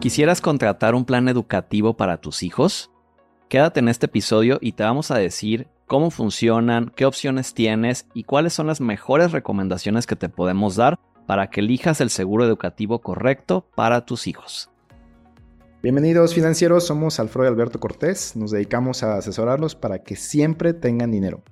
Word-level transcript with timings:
¿Quisieras 0.00 0.40
contratar 0.40 0.94
un 0.94 1.06
plan 1.06 1.28
educativo 1.28 1.96
para 1.96 2.20
tus 2.20 2.42
hijos? 2.42 2.90
Quédate 3.48 3.80
en 3.80 3.88
este 3.88 4.06
episodio 4.06 4.58
y 4.60 4.72
te 4.72 4.82
vamos 4.82 5.10
a 5.10 5.16
decir 5.16 5.68
cómo 5.86 6.10
funcionan, 6.10 6.92
qué 6.94 7.06
opciones 7.06 7.54
tienes 7.54 8.06
y 8.12 8.24
cuáles 8.24 8.52
son 8.52 8.66
las 8.66 8.80
mejores 8.80 9.32
recomendaciones 9.32 10.06
que 10.06 10.16
te 10.16 10.28
podemos 10.28 10.76
dar 10.76 10.98
para 11.26 11.48
que 11.48 11.60
elijas 11.60 12.00
el 12.00 12.10
seguro 12.10 12.44
educativo 12.44 13.00
correcto 13.00 13.66
para 13.74 14.04
tus 14.04 14.26
hijos. 14.26 14.70
Bienvenidos 15.82 16.34
financieros, 16.34 16.86
somos 16.86 17.18
Alfredo 17.18 17.48
y 17.48 17.52
Alberto 17.52 17.80
Cortés, 17.80 18.36
nos 18.36 18.50
dedicamos 18.50 19.02
a 19.02 19.16
asesorarlos 19.16 19.76
para 19.76 20.02
que 20.02 20.16
siempre 20.16 20.74
tengan 20.74 21.10
dinero. 21.10 21.42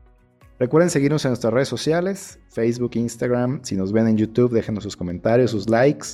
Recuerden 0.59 0.91
seguirnos 0.91 1.25
en 1.25 1.31
nuestras 1.31 1.53
redes 1.53 1.69
sociales, 1.69 2.41
Facebook, 2.51 2.93
Instagram, 2.95 3.61
si 3.65 3.75
nos 3.75 3.93
ven 3.93 4.09
en 4.09 4.17
YouTube 4.19 4.53
déjenos 4.53 4.85
sus 4.85 4.97
comentarios, 4.97 5.51
sus 5.53 5.69
likes 5.69 6.09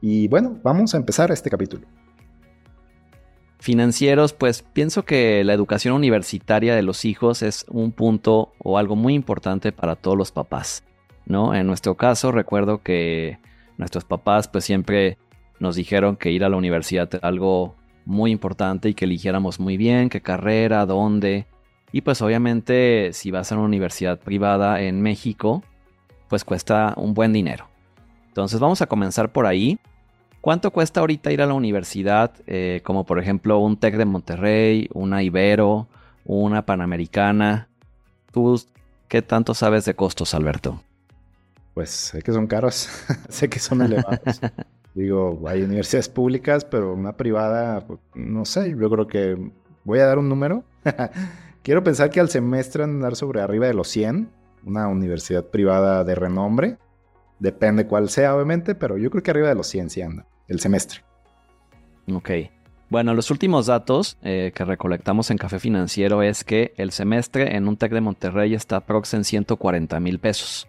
y 0.00 0.28
bueno, 0.28 0.58
vamos 0.62 0.94
a 0.94 0.98
empezar 0.98 1.30
este 1.30 1.50
capítulo. 1.50 1.86
Financieros, 3.60 4.32
pues 4.32 4.62
pienso 4.62 5.04
que 5.04 5.42
la 5.42 5.52
educación 5.52 5.94
universitaria 5.94 6.76
de 6.76 6.82
los 6.82 7.04
hijos 7.04 7.42
es 7.42 7.66
un 7.68 7.90
punto 7.90 8.52
o 8.58 8.78
algo 8.78 8.94
muy 8.94 9.14
importante 9.14 9.72
para 9.72 9.96
todos 9.96 10.16
los 10.16 10.30
papás, 10.30 10.84
¿no? 11.26 11.54
En 11.54 11.66
nuestro 11.66 11.96
caso 11.96 12.30
recuerdo 12.30 12.82
que 12.82 13.38
nuestros 13.76 14.04
papás 14.04 14.46
pues 14.46 14.64
siempre 14.64 15.18
nos 15.58 15.74
dijeron 15.74 16.16
que 16.16 16.30
ir 16.30 16.44
a 16.44 16.48
la 16.48 16.56
universidad 16.56 17.12
era 17.12 17.28
algo 17.28 17.74
muy 18.04 18.30
importante 18.30 18.88
y 18.88 18.94
que 18.94 19.04
eligiéramos 19.04 19.58
muy 19.58 19.76
bien 19.76 20.08
qué 20.08 20.20
carrera, 20.20 20.86
dónde. 20.86 21.46
Y 21.92 22.02
pues 22.02 22.22
obviamente 22.22 23.12
si 23.12 23.30
vas 23.30 23.50
a 23.50 23.56
una 23.56 23.64
universidad 23.64 24.20
privada 24.20 24.80
en 24.82 25.02
México, 25.02 25.62
pues 26.28 26.44
cuesta 26.44 26.94
un 26.96 27.12
buen 27.12 27.32
dinero. 27.32 27.68
Entonces 28.28 28.60
vamos 28.60 28.82
a 28.82 28.86
comenzar 28.86 29.32
por 29.32 29.46
ahí. 29.46 29.78
¿Cuánto 30.40 30.70
cuesta 30.70 31.00
ahorita 31.00 31.32
ir 31.32 31.42
a 31.42 31.46
la 31.46 31.54
universidad? 31.54 32.32
Eh, 32.46 32.80
como 32.84 33.04
por 33.04 33.18
ejemplo 33.18 33.58
un 33.58 33.76
TEC 33.76 33.96
de 33.96 34.04
Monterrey, 34.04 34.88
una 34.94 35.22
Ibero, 35.22 35.88
una 36.24 36.64
Panamericana. 36.64 37.68
¿Tú 38.32 38.60
qué 39.08 39.22
tanto 39.22 39.54
sabes 39.54 39.84
de 39.84 39.94
costos, 39.94 40.34
Alberto? 40.34 40.80
Pues 41.74 41.90
sé 41.90 42.22
que 42.22 42.32
son 42.32 42.46
caros, 42.46 42.88
sé 43.28 43.48
que 43.48 43.58
son 43.58 43.82
elevados. 43.82 44.40
Digo, 44.94 45.40
hay 45.46 45.62
universidades 45.62 46.08
públicas, 46.08 46.64
pero 46.64 46.92
una 46.92 47.16
privada, 47.16 47.80
pues, 47.86 48.00
no 48.14 48.44
sé, 48.44 48.70
yo 48.70 48.90
creo 48.90 49.06
que 49.06 49.36
voy 49.84 50.00
a 50.00 50.06
dar 50.06 50.18
un 50.18 50.28
número. 50.28 50.64
Quiero 51.62 51.84
pensar 51.84 52.10
que 52.10 52.20
al 52.20 52.28
semestre 52.30 52.84
andar 52.84 53.14
sobre 53.14 53.40
arriba 53.40 53.66
de 53.66 53.74
los 53.74 53.88
100, 53.88 54.28
una 54.64 54.88
universidad 54.88 55.44
privada 55.44 56.04
de 56.04 56.14
renombre. 56.14 56.78
Depende 57.38 57.86
cuál 57.86 58.08
sea, 58.08 58.34
obviamente, 58.34 58.74
pero 58.74 58.98
yo 58.98 59.10
creo 59.10 59.22
que 59.22 59.30
arriba 59.30 59.48
de 59.48 59.54
los 59.54 59.66
100 59.68 59.90
sí 59.90 60.02
anda, 60.02 60.26
el 60.48 60.60
semestre. 60.60 61.00
Ok. 62.12 62.30
Bueno, 62.90 63.14
los 63.14 63.30
últimos 63.30 63.66
datos 63.66 64.16
eh, 64.22 64.52
que 64.54 64.64
recolectamos 64.64 65.30
en 65.30 65.36
Café 65.36 65.60
Financiero 65.60 66.22
es 66.22 66.42
que 66.42 66.72
el 66.76 66.90
semestre 66.90 67.54
en 67.56 67.68
un 67.68 67.76
TEC 67.76 67.92
de 67.92 68.00
Monterrey 68.00 68.54
está 68.54 68.80
prox 68.80 69.12
en 69.14 69.24
140 69.24 70.00
mil 70.00 70.18
pesos. 70.18 70.66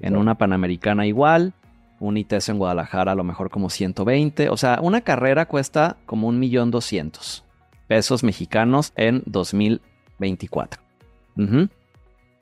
En 0.00 0.16
una 0.16 0.36
Panamericana 0.36 1.06
igual, 1.06 1.54
un 2.00 2.16
ITES 2.16 2.48
en 2.48 2.58
Guadalajara 2.58 3.12
a 3.12 3.14
lo 3.14 3.22
mejor 3.22 3.50
como 3.50 3.70
120. 3.70 4.48
O 4.48 4.56
sea, 4.56 4.80
una 4.82 5.02
carrera 5.02 5.46
cuesta 5.46 5.96
como 6.06 6.26
un 6.26 6.40
millón 6.40 6.72
doscientos 6.72 7.44
pesos 7.86 8.24
mexicanos 8.24 8.92
en 8.96 9.22
2024. 9.26 10.82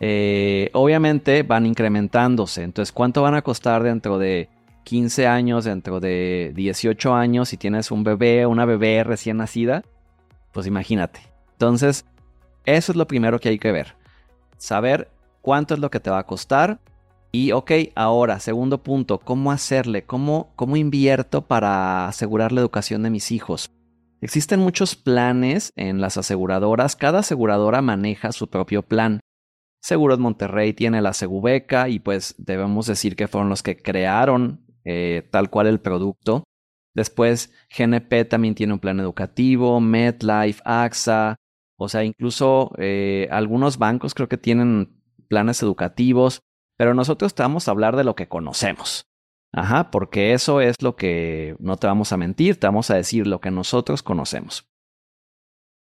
Eh, 0.04 0.68
obviamente 0.72 1.44
van 1.44 1.64
incrementándose. 1.64 2.64
Entonces, 2.64 2.90
¿cuánto 2.90 3.22
van 3.22 3.36
a 3.36 3.42
costar 3.42 3.84
dentro 3.84 4.18
de 4.18 4.48
15 4.82 5.28
años, 5.28 5.64
dentro 5.64 6.00
de 6.00 6.52
18 6.56 7.14
años 7.14 7.48
si 7.48 7.56
tienes 7.56 7.92
un 7.92 8.02
bebé, 8.02 8.44
una 8.46 8.64
bebé 8.64 9.04
recién 9.04 9.36
nacida? 9.36 9.84
Pues 10.50 10.66
imagínate. 10.66 11.20
Entonces, 11.52 12.04
eso 12.64 12.90
es 12.90 12.96
lo 12.96 13.06
primero 13.06 13.38
que 13.38 13.50
hay 13.50 13.60
que 13.60 13.70
ver. 13.70 13.94
Saber 14.58 15.08
cuánto 15.40 15.74
es 15.74 15.80
lo 15.80 15.88
que 15.88 16.00
te 16.00 16.10
va 16.10 16.18
a 16.18 16.26
costar. 16.26 16.80
Y 17.30 17.52
ok, 17.52 17.70
ahora, 17.94 18.40
segundo 18.40 18.82
punto, 18.82 19.18
¿cómo 19.20 19.52
hacerle? 19.52 20.02
¿Cómo, 20.02 20.50
cómo 20.56 20.76
invierto 20.76 21.42
para 21.42 22.08
asegurar 22.08 22.50
la 22.50 22.60
educación 22.60 23.04
de 23.04 23.10
mis 23.10 23.30
hijos? 23.30 23.70
Existen 24.20 24.58
muchos 24.58 24.96
planes 24.96 25.72
en 25.76 26.00
las 26.00 26.16
aseguradoras. 26.16 26.96
Cada 26.96 27.20
aseguradora 27.20 27.82
maneja 27.82 28.32
su 28.32 28.48
propio 28.48 28.82
plan. 28.82 29.20
Seguros 29.82 30.20
Monterrey 30.20 30.72
tiene 30.72 31.02
la 31.02 31.12
Segubeca 31.12 31.88
y 31.88 31.98
pues 31.98 32.36
debemos 32.38 32.86
decir 32.86 33.16
que 33.16 33.26
fueron 33.26 33.48
los 33.48 33.64
que 33.64 33.76
crearon 33.76 34.64
eh, 34.84 35.28
tal 35.30 35.50
cual 35.50 35.66
el 35.66 35.80
producto. 35.80 36.44
Después 36.94 37.52
GNP 37.76 38.24
también 38.26 38.54
tiene 38.54 38.74
un 38.74 38.78
plan 38.78 39.00
educativo, 39.00 39.80
MedLife, 39.80 40.62
AXA, 40.64 41.36
o 41.76 41.88
sea, 41.88 42.04
incluso 42.04 42.70
eh, 42.78 43.28
algunos 43.32 43.78
bancos 43.78 44.14
creo 44.14 44.28
que 44.28 44.38
tienen 44.38 45.02
planes 45.28 45.62
educativos, 45.62 46.42
pero 46.76 46.94
nosotros 46.94 47.34
te 47.34 47.42
vamos 47.42 47.66
a 47.66 47.72
hablar 47.72 47.96
de 47.96 48.04
lo 48.04 48.14
que 48.14 48.28
conocemos. 48.28 49.06
Ajá, 49.52 49.90
porque 49.90 50.32
eso 50.32 50.60
es 50.60 50.80
lo 50.80 50.94
que 50.94 51.56
no 51.58 51.76
te 51.76 51.88
vamos 51.88 52.12
a 52.12 52.16
mentir, 52.16 52.58
te 52.60 52.68
vamos 52.68 52.90
a 52.90 52.94
decir 52.94 53.26
lo 53.26 53.40
que 53.40 53.50
nosotros 53.50 54.02
conocemos. 54.02 54.68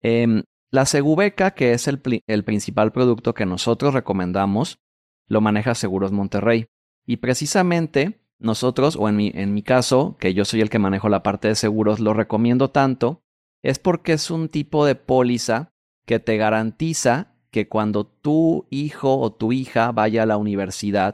Eh, 0.03 0.43
la 0.75 0.85
Segubeca, 0.85 1.51
que 1.51 1.71
es 1.73 1.87
el, 1.87 2.01
el, 2.27 2.43
principal 2.43 2.91
producto 2.91 3.33
que 3.33 3.45
nosotros 3.45 3.93
recomendamos, 3.93 4.79
lo 5.27 5.41
maneja 5.41 5.73
Seguros 5.73 6.11
Monterrey. 6.11 6.67
Y 7.05 7.17
precisamente 7.17 8.21
nosotros, 8.37 8.97
o 8.99 9.09
en 9.09 9.15
mi, 9.15 9.31
en 9.33 9.53
mi 9.53 9.63
caso, 9.63 10.17
que 10.19 10.33
yo 10.33 10.45
soy 10.45 10.61
el 10.61 10.69
que 10.69 10.77
manejo 10.77 11.09
la 11.09 11.23
parte 11.23 11.47
de 11.47 11.55
seguros, 11.55 11.99
lo 11.99 12.13
recomiendo 12.13 12.69
tanto, 12.69 13.23
es 13.63 13.79
porque 13.79 14.13
es 14.13 14.29
un 14.29 14.49
tipo 14.49 14.85
de 14.85 14.95
póliza 14.95 15.71
que 16.05 16.19
te 16.19 16.37
garantiza 16.37 17.35
que 17.49 17.67
cuando 17.69 18.05
tu 18.05 18.67
hijo 18.69 19.17
o 19.17 19.33
tu 19.33 19.53
hija 19.53 19.91
vaya 19.93 20.23
a 20.23 20.27
la 20.27 20.37
universidad, 20.37 21.13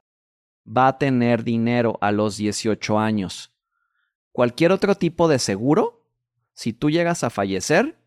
va 0.65 0.87
a 0.87 0.97
tener 0.97 1.43
dinero 1.43 1.99
a 2.01 2.11
los 2.11 2.35
18 2.37 2.97
años. 2.97 3.53
Cualquier 4.31 4.71
otro 4.71 4.95
tipo 4.95 5.27
de 5.27 5.37
seguro, 5.37 6.03
si 6.53 6.73
tú 6.73 6.89
llegas 6.89 7.23
a 7.23 7.29
fallecer, 7.29 8.00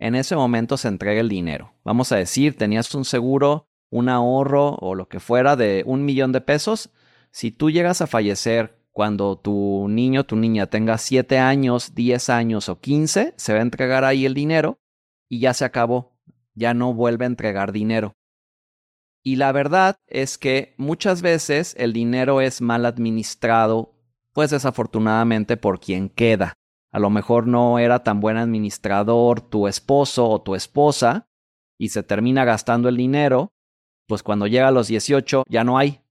en 0.00 0.14
ese 0.14 0.34
momento 0.34 0.78
se 0.78 0.88
entrega 0.88 1.20
el 1.20 1.28
dinero. 1.28 1.74
Vamos 1.84 2.10
a 2.10 2.16
decir, 2.16 2.56
tenías 2.56 2.94
un 2.94 3.04
seguro, 3.04 3.68
un 3.90 4.08
ahorro 4.08 4.76
o 4.76 4.94
lo 4.94 5.08
que 5.08 5.20
fuera 5.20 5.56
de 5.56 5.82
un 5.86 6.04
millón 6.06 6.32
de 6.32 6.40
pesos. 6.40 6.90
Si 7.30 7.52
tú 7.52 7.70
llegas 7.70 8.00
a 8.00 8.06
fallecer 8.06 8.82
cuando 8.92 9.36
tu 9.38 9.86
niño, 9.88 10.24
tu 10.24 10.36
niña 10.36 10.66
tenga 10.66 10.96
7 10.96 11.38
años, 11.38 11.94
10 11.94 12.30
años 12.30 12.68
o 12.70 12.80
15, 12.80 13.34
se 13.36 13.52
va 13.52 13.58
a 13.58 13.62
entregar 13.62 14.04
ahí 14.04 14.24
el 14.24 14.32
dinero 14.32 14.78
y 15.28 15.40
ya 15.40 15.52
se 15.52 15.66
acabó. 15.66 16.18
Ya 16.54 16.72
no 16.72 16.94
vuelve 16.94 17.26
a 17.26 17.28
entregar 17.28 17.70
dinero. 17.70 18.14
Y 19.22 19.36
la 19.36 19.52
verdad 19.52 19.96
es 20.06 20.38
que 20.38 20.74
muchas 20.78 21.20
veces 21.20 21.74
el 21.78 21.92
dinero 21.92 22.40
es 22.40 22.62
mal 22.62 22.86
administrado, 22.86 23.94
pues 24.32 24.50
desafortunadamente 24.50 25.58
por 25.58 25.78
quien 25.78 26.08
queda. 26.08 26.54
A 26.92 26.98
lo 26.98 27.10
mejor 27.10 27.46
no 27.46 27.78
era 27.78 28.02
tan 28.02 28.20
buen 28.20 28.36
administrador 28.36 29.40
tu 29.40 29.68
esposo 29.68 30.28
o 30.28 30.42
tu 30.42 30.54
esposa 30.54 31.28
y 31.78 31.90
se 31.90 32.02
termina 32.02 32.44
gastando 32.44 32.88
el 32.88 32.96
dinero, 32.96 33.52
pues 34.08 34.22
cuando 34.22 34.46
llega 34.46 34.68
a 34.68 34.72
los 34.72 34.88
18 34.88 35.44
ya 35.48 35.64
no 35.64 35.78
hay. 35.78 36.02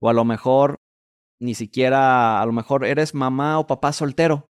O 0.00 0.08
a 0.08 0.12
lo 0.12 0.24
mejor 0.24 0.76
ni 1.40 1.54
siquiera, 1.54 2.40
a 2.40 2.46
lo 2.46 2.52
mejor 2.52 2.84
eres 2.84 3.14
mamá 3.14 3.58
o 3.58 3.66
papá 3.66 3.92
soltero 3.92 4.46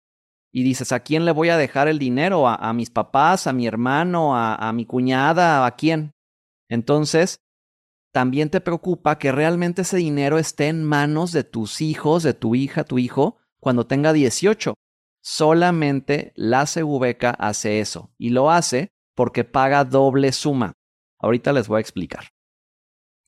y 0.53 0.63
dices, 0.63 0.93
¿a 0.93 1.01
quién 1.01 1.25
le 1.25 1.33
voy 1.33 1.51
a 1.51 1.57
dejar 1.57 1.89
el 1.89 1.99
dinero? 1.99 2.49
¿A, 2.49 2.73
mis 2.73 2.91
papás, 2.91 3.47
a 3.47 3.53
mi 3.53 3.67
hermano, 3.67 4.37
a, 4.37 4.55
a 4.55 4.73
mi 4.73 4.87
cuñada, 4.87 5.67
a 5.67 5.77
quién? 5.77 6.13
Entonces, 6.71 7.41
también 8.13 8.49
te 8.51 8.61
preocupa 8.61 9.19
que 9.19 9.33
realmente 9.33 9.83
ese 9.83 9.99
dinero 9.99 10.39
esté 10.39 10.69
en 10.69 10.85
manos 10.85 11.33
de 11.33 11.45
tus 11.45 11.81
hijos, 11.81 12.23
de 12.23 12.35
tu 12.35 12.55
hija, 12.55 12.85
tu 12.85 12.99
hijo, 12.99 13.37
cuando 13.61 13.87
tenga 13.87 14.13
18. 14.13 14.75
Solamente 15.31 16.33
la 16.37 16.65
Segubeca 16.65 17.29
hace 17.33 17.81
eso 17.81 18.11
y 18.17 18.31
lo 18.31 18.51
hace 18.51 18.95
porque 19.15 19.45
paga 19.45 19.85
doble 19.85 20.33
suma. 20.33 20.73
Ahorita 21.19 21.53
les 21.53 21.69
voy 21.69 21.77
a 21.77 21.81
explicar. 21.81 22.31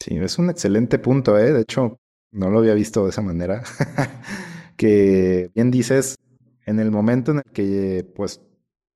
Sí, 0.02 0.16
es 0.16 0.38
un 0.38 0.48
excelente 0.48 0.98
punto, 0.98 1.36
¿eh? 1.36 1.52
De 1.52 1.60
hecho, 1.60 1.98
no 2.32 2.48
lo 2.48 2.60
había 2.60 2.72
visto 2.72 3.04
de 3.04 3.10
esa 3.10 3.20
manera. 3.20 3.62
que 4.78 5.50
bien 5.54 5.70
dices, 5.70 6.16
en 6.64 6.80
el 6.80 6.90
momento 6.90 7.32
en 7.32 7.42
el 7.44 7.52
que 7.52 8.10
pues, 8.16 8.40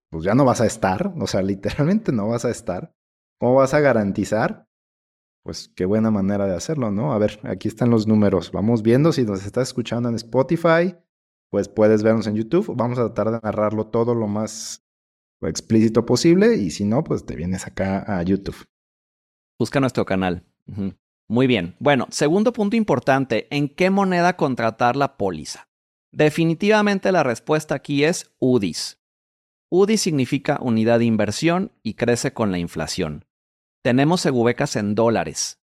pues 0.08 0.24
ya 0.24 0.34
no 0.34 0.46
vas 0.46 0.62
a 0.62 0.66
estar, 0.66 1.12
o 1.20 1.26
sea, 1.26 1.42
literalmente 1.42 2.10
no 2.10 2.28
vas 2.28 2.46
a 2.46 2.50
estar, 2.50 2.94
¿cómo 3.38 3.56
vas 3.56 3.74
a 3.74 3.80
garantizar? 3.80 4.66
Pues 5.42 5.70
qué 5.76 5.84
buena 5.84 6.10
manera 6.10 6.46
de 6.46 6.56
hacerlo, 6.56 6.90
¿no? 6.90 7.12
A 7.12 7.18
ver, 7.18 7.38
aquí 7.42 7.68
están 7.68 7.90
los 7.90 8.06
números. 8.06 8.50
Vamos 8.50 8.82
viendo 8.82 9.12
si 9.12 9.24
nos 9.24 9.44
estás 9.44 9.68
escuchando 9.68 10.08
en 10.08 10.14
Spotify, 10.14 10.96
pues 11.54 11.68
puedes 11.68 12.02
vernos 12.02 12.26
en 12.26 12.34
YouTube. 12.34 12.74
Vamos 12.74 12.98
a 12.98 13.14
tratar 13.14 13.30
de 13.30 13.38
narrarlo 13.40 13.86
todo 13.86 14.16
lo 14.16 14.26
más 14.26 14.84
explícito 15.40 16.04
posible 16.04 16.56
y 16.56 16.70
si 16.72 16.84
no, 16.84 17.04
pues 17.04 17.24
te 17.26 17.36
vienes 17.36 17.64
acá 17.64 18.04
a 18.08 18.20
YouTube. 18.24 18.64
Busca 19.56 19.78
nuestro 19.78 20.04
canal. 20.04 20.44
Muy 21.28 21.46
bien. 21.46 21.76
Bueno, 21.78 22.08
segundo 22.10 22.52
punto 22.52 22.74
importante, 22.74 23.46
¿en 23.54 23.68
qué 23.68 23.88
moneda 23.90 24.36
contratar 24.36 24.96
la 24.96 25.16
póliza? 25.16 25.68
Definitivamente 26.10 27.12
la 27.12 27.22
respuesta 27.22 27.76
aquí 27.76 28.02
es 28.02 28.34
UDIs. 28.40 29.00
UDI 29.70 29.96
significa 29.96 30.58
unidad 30.60 30.98
de 30.98 31.04
inversión 31.04 31.70
y 31.84 31.94
crece 31.94 32.32
con 32.32 32.50
la 32.50 32.58
inflación. 32.58 33.26
Tenemos 33.84 34.22
segubecas 34.22 34.74
en 34.74 34.96
dólares. 34.96 35.60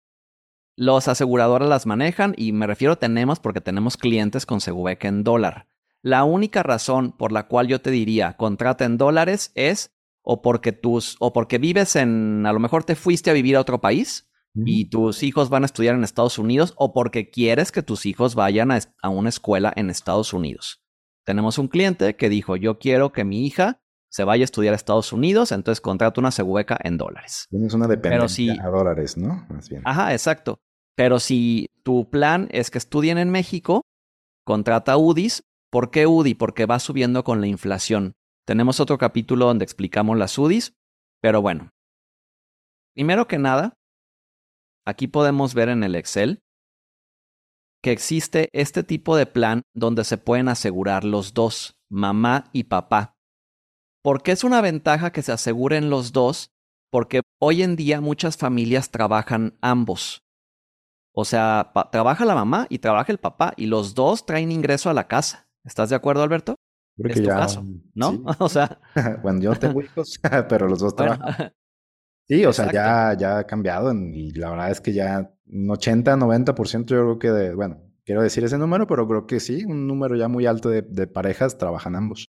Los 0.75 1.07
aseguradoras 1.07 1.69
las 1.69 1.85
manejan 1.85 2.33
y 2.35 2.51
me 2.51 2.67
refiero 2.67 2.91
a 2.91 2.97
tenemos 2.97 3.39
porque 3.39 3.61
tenemos 3.61 3.95
clientes 3.95 4.45
con 4.45 4.59
segubeca 4.59 5.07
en 5.07 5.23
dólar. 5.23 5.69
La 6.01 6.23
única 6.23 6.63
razón 6.63 7.11
por 7.11 7.31
la 7.31 7.47
cual 7.47 7.67
yo 7.67 7.81
te 7.81 7.91
diría 7.91 8.37
contrata 8.37 8.85
en 8.85 8.97
dólares 8.97 9.51
es 9.55 9.91
o 10.21 10.41
porque 10.41 10.71
tus 10.71 11.15
o 11.19 11.33
porque 11.33 11.57
vives 11.57 11.95
en 11.95 12.45
a 12.45 12.53
lo 12.53 12.59
mejor 12.59 12.83
te 12.83 12.95
fuiste 12.95 13.29
a 13.29 13.33
vivir 13.33 13.55
a 13.55 13.61
otro 13.61 13.81
país 13.81 14.29
y 14.65 14.89
tus 14.89 15.21
hijos 15.21 15.49
van 15.49 15.61
a 15.61 15.67
estudiar 15.67 15.93
en 15.93 16.03
Estados 16.03 16.39
Unidos 16.39 16.73
o 16.77 16.91
porque 16.91 17.29
quieres 17.29 17.71
que 17.71 17.83
tus 17.83 18.07
hijos 18.07 18.33
vayan 18.33 18.71
a, 18.71 18.79
a 19.03 19.09
una 19.09 19.29
escuela 19.29 19.71
en 19.75 19.91
Estados 19.91 20.33
Unidos. 20.33 20.81
Tenemos 21.25 21.59
un 21.59 21.67
cliente 21.67 22.15
que 22.15 22.27
dijo, 22.27 22.55
"Yo 22.55 22.79
quiero 22.79 23.11
que 23.11 23.23
mi 23.23 23.45
hija 23.45 23.81
se 24.09 24.23
vaya 24.23 24.43
a 24.43 24.45
estudiar 24.45 24.73
a 24.73 24.75
Estados 24.75 25.13
Unidos, 25.13 25.51
entonces 25.51 25.81
contrata 25.81 26.19
una 26.19 26.31
segubeca 26.31 26.77
en 26.83 26.97
dólares. 26.97 27.47
Tienes 27.49 27.73
una 27.73 27.87
dependencia 27.87 28.55
a 28.63 28.69
dólares, 28.69 29.17
¿no? 29.17 29.45
Más 29.49 29.69
bien. 29.69 29.81
Ajá, 29.85 30.13
exacto. 30.13 30.59
Pero 30.95 31.19
si 31.19 31.67
tu 31.83 32.09
plan 32.09 32.47
es 32.51 32.71
que 32.71 32.79
estudien 32.79 33.17
en 33.17 33.29
México, 33.29 33.83
contrata 34.43 34.97
UDIs. 34.97 35.43
¿Por 35.69 35.91
qué 35.91 36.07
UDI? 36.07 36.33
Porque 36.33 36.65
va 36.65 36.79
subiendo 36.79 37.23
con 37.23 37.41
la 37.41 37.47
inflación. 37.47 38.13
Tenemos 38.45 38.79
otro 38.79 38.97
capítulo 38.97 39.45
donde 39.45 39.65
explicamos 39.65 40.17
las 40.17 40.37
UDIs, 40.37 40.73
pero 41.21 41.41
bueno. 41.41 41.71
Primero 42.93 43.27
que 43.27 43.37
nada, 43.37 43.73
aquí 44.85 45.07
podemos 45.07 45.53
ver 45.53 45.69
en 45.69 45.83
el 45.83 45.95
Excel 45.95 46.41
que 47.83 47.91
existe 47.91 48.49
este 48.53 48.83
tipo 48.83 49.15
de 49.15 49.25
plan 49.25 49.61
donde 49.73 50.03
se 50.03 50.17
pueden 50.17 50.49
asegurar 50.49 51.03
los 51.03 51.33
dos, 51.33 51.77
mamá 51.89 52.49
y 52.51 52.63
papá. 52.63 53.15
¿Por 54.03 54.23
qué 54.23 54.31
es 54.31 54.43
una 54.43 54.61
ventaja 54.61 55.11
que 55.11 55.21
se 55.21 55.31
aseguren 55.31 55.89
los 55.89 56.11
dos? 56.11 56.51
Porque 56.91 57.21
hoy 57.39 57.61
en 57.61 57.75
día 57.75 58.01
muchas 58.01 58.37
familias 58.37 58.89
trabajan 58.89 59.57
ambos. 59.61 60.23
O 61.13 61.25
sea, 61.25 61.71
trabaja 61.91 62.25
la 62.25 62.35
mamá 62.35 62.67
y 62.69 62.79
trabaja 62.79 63.11
el 63.11 63.17
papá 63.17 63.53
y 63.57 63.65
los 63.65 63.95
dos 63.95 64.25
traen 64.25 64.51
ingreso 64.51 64.89
a 64.89 64.93
la 64.93 65.07
casa. 65.07 65.46
¿Estás 65.67 65.89
de 65.89 65.95
acuerdo, 65.95 66.23
Alberto? 66.23 66.55
Creo 66.97 67.13
es 67.13 67.21
tu 67.21 67.27
caso, 67.27 67.63
¿no? 67.93 68.23
o 68.39 68.49
sea, 68.49 68.79
bueno, 69.21 69.39
yo 69.41 69.53
tengo 69.55 69.81
hijos, 69.81 70.19
pero 70.49 70.67
los 70.67 70.79
dos 70.79 70.95
trabajan. 70.95 71.53
Sí, 72.27 72.43
o 72.45 72.51
sea, 72.51 72.71
ya, 72.71 73.15
ya 73.17 73.37
ha 73.37 73.43
cambiado 73.45 73.93
y 73.93 74.31
la 74.31 74.49
verdad 74.49 74.71
es 74.71 74.81
que 74.81 74.91
ya 74.93 75.31
un 75.45 75.69
80, 75.69 76.15
90% 76.17 76.85
yo 76.85 76.85
creo 76.85 77.19
que 77.19 77.31
de, 77.31 77.53
bueno, 77.53 77.81
quiero 78.03 78.21
decir 78.21 78.43
ese 78.43 78.57
número, 78.57 78.87
pero 78.87 79.07
creo 79.07 79.27
que 79.27 79.39
sí, 79.39 79.63
un 79.63 79.87
número 79.87 80.15
ya 80.15 80.27
muy 80.27 80.45
alto 80.45 80.69
de 80.69 81.07
parejas 81.07 81.57
trabajan 81.57 81.95
ambos. 81.95 82.27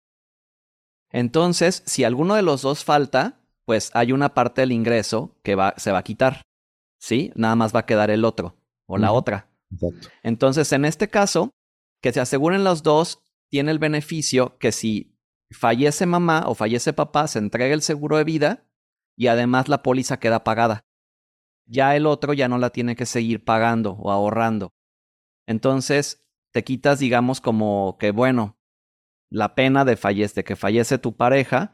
Entonces, 1.12 1.82
si 1.86 2.04
alguno 2.04 2.36
de 2.36 2.42
los 2.42 2.62
dos 2.62 2.84
falta, 2.84 3.40
pues 3.64 3.90
hay 3.94 4.12
una 4.12 4.34
parte 4.34 4.62
del 4.62 4.72
ingreso 4.74 5.38
que 5.44 5.56
va, 5.56 5.74
se 5.78 5.92
va 5.92 6.00
a 6.00 6.04
quitar. 6.04 6.42
¿Sí? 7.00 7.32
Nada 7.36 7.56
más 7.56 7.76
va 7.76 7.82
a 7.82 7.86
quedar 7.86 8.10
el 8.10 8.26
otro 8.26 8.58
o 8.86 8.98
la 8.98 9.12
otra. 9.12 9.50
Exacto. 9.72 10.10
Entonces, 10.24 10.72
en 10.72 10.86
este 10.86 11.08
caso, 11.10 11.52
que 12.02 12.12
se 12.14 12.20
aseguren 12.20 12.64
los 12.64 12.84
dos, 12.84 13.24
tiene 13.50 13.72
el 13.72 13.80
beneficio 13.80 14.58
que 14.58 14.72
si 14.72 15.18
fallece 15.52 16.06
mamá 16.06 16.44
o 16.48 16.56
fallece 16.56 16.94
papá, 16.94 17.28
se 17.28 17.40
entrega 17.40 17.74
el 17.74 17.82
seguro 17.82 18.18
de 18.18 18.24
vida 18.24 18.68
y 19.16 19.28
además 19.28 19.70
la 19.70 19.84
póliza 19.84 20.20
queda 20.20 20.44
pagada. 20.44 20.86
Ya 21.68 21.96
el 21.96 22.06
otro 22.06 22.34
ya 22.34 22.48
no 22.48 22.58
la 22.58 22.70
tiene 22.70 22.96
que 22.96 23.06
seguir 23.06 23.44
pagando 23.44 23.94
o 23.94 24.12
ahorrando. 24.12 24.74
Entonces, 25.48 26.28
te 26.52 26.64
quitas, 26.64 27.00
digamos, 27.00 27.42
como 27.42 27.98
que, 28.00 28.12
bueno, 28.12 28.58
la 29.30 29.56
pena 29.56 29.86
de, 29.86 29.98
fallece, 29.98 30.44
que 30.44 30.56
fallece 30.56 30.98
tu 30.98 31.16
pareja 31.16 31.74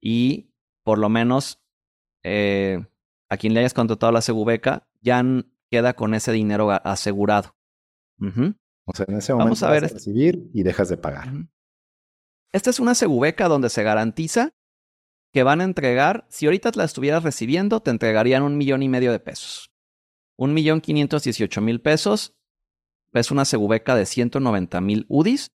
y 0.00 0.52
por 0.84 0.98
lo 0.98 1.08
menos 1.08 1.62
eh, 2.22 2.84
a 3.28 3.36
quien 3.36 3.54
le 3.54 3.60
hayas 3.60 3.74
contratado 3.74 4.12
la 4.12 4.22
segubeca 4.22 4.88
ya 5.00 5.24
queda 5.70 5.94
con 5.94 6.14
ese 6.14 6.32
dinero 6.32 6.70
asegurado. 6.70 7.56
O 8.92 8.96
sea, 8.96 9.06
en 9.08 9.16
ese 9.16 9.32
momento 9.32 9.46
Vamos 9.46 9.62
a 9.62 9.70
ver. 9.70 9.82
Vas 9.82 9.92
a 9.92 9.94
recibir 9.94 10.50
y 10.52 10.62
dejas 10.62 10.88
de 10.88 10.96
pagar. 10.96 11.32
Esta 12.52 12.70
es 12.70 12.80
una 12.80 12.94
segubeca 12.94 13.48
donde 13.48 13.70
se 13.70 13.82
garantiza 13.82 14.54
que 15.32 15.42
van 15.42 15.62
a 15.62 15.64
entregar, 15.64 16.26
si 16.28 16.44
ahorita 16.44 16.70
la 16.74 16.84
estuvieras 16.84 17.22
recibiendo, 17.22 17.80
te 17.80 17.90
entregarían 17.90 18.42
un 18.42 18.58
millón 18.58 18.82
y 18.82 18.90
medio 18.90 19.12
de 19.12 19.20
pesos. 19.20 19.72
Un 20.36 20.52
millón 20.52 20.82
quinientos 20.82 21.24
dieciocho 21.24 21.62
mil 21.62 21.80
pesos 21.80 22.34
es 23.12 23.30
una 23.30 23.46
segubeca 23.46 23.94
de 23.94 24.04
190 24.04 24.80
mil 24.82 25.06
UDIs 25.08 25.52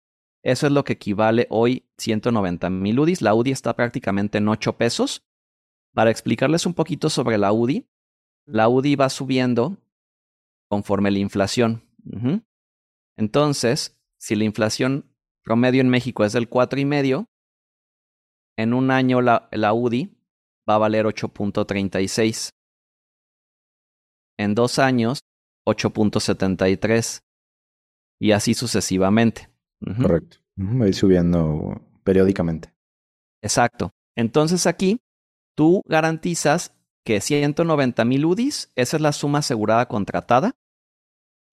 eso 0.45 0.67
es 0.67 0.73
lo 0.73 0.85
que 0.85 0.93
equivale 0.93 1.47
hoy 1.49 1.89
190 1.97 2.69
mil 2.69 3.01
UDIs. 3.01 3.23
La 3.23 3.35
UDI 3.35 3.51
está 3.51 3.75
prácticamente 3.75 4.39
en 4.39 4.47
8 4.47 4.77
pesos. 4.77 5.25
Para 5.95 6.11
explicarles 6.11 6.67
un 6.67 6.75
poquito 6.75 7.09
sobre 7.09 7.39
la 7.39 7.51
UDI, 7.53 7.89
la 8.45 8.69
UDI 8.69 8.95
va 8.97 9.09
subiendo 9.09 9.79
conforme 10.69 11.11
la 11.11 11.19
inflación. 11.19 11.83
Entonces, 13.17 13.99
si 14.19 14.35
la 14.37 14.45
inflación 14.45 15.15
promedio 15.43 15.81
en 15.81 15.89
México 15.89 16.25
es 16.25 16.33
del 16.33 16.49
4,5, 16.49 17.27
en 18.57 18.73
un 18.73 18.91
año 18.91 19.21
la, 19.21 19.49
la 19.53 19.73
UDI 19.73 20.17
va 20.69 20.77
a 20.77 20.79
valer 20.79 21.07
8.36. 21.07 22.51
En 24.39 24.55
dos 24.55 24.79
años, 24.79 25.21
8.73. 25.67 27.21
Y 28.21 28.33
así 28.33 28.55
sucesivamente. 28.55 29.51
Correcto. 30.01 30.39
Va 30.57 30.85
a 30.85 30.89
ir 30.89 30.95
subiendo 30.95 31.83
periódicamente. 32.05 32.73
Exacto. 33.43 33.91
Entonces 34.17 34.67
aquí 34.67 35.01
tú 35.55 35.83
garantizas 35.87 36.75
que 37.05 37.21
190 37.21 38.05
mil 38.05 38.25
UDIs, 38.25 38.73
esa 38.77 38.97
es 38.97 39.01
la 39.03 39.13
suma 39.13 39.41
asegurada 39.41 39.87
contratada. 39.87 40.57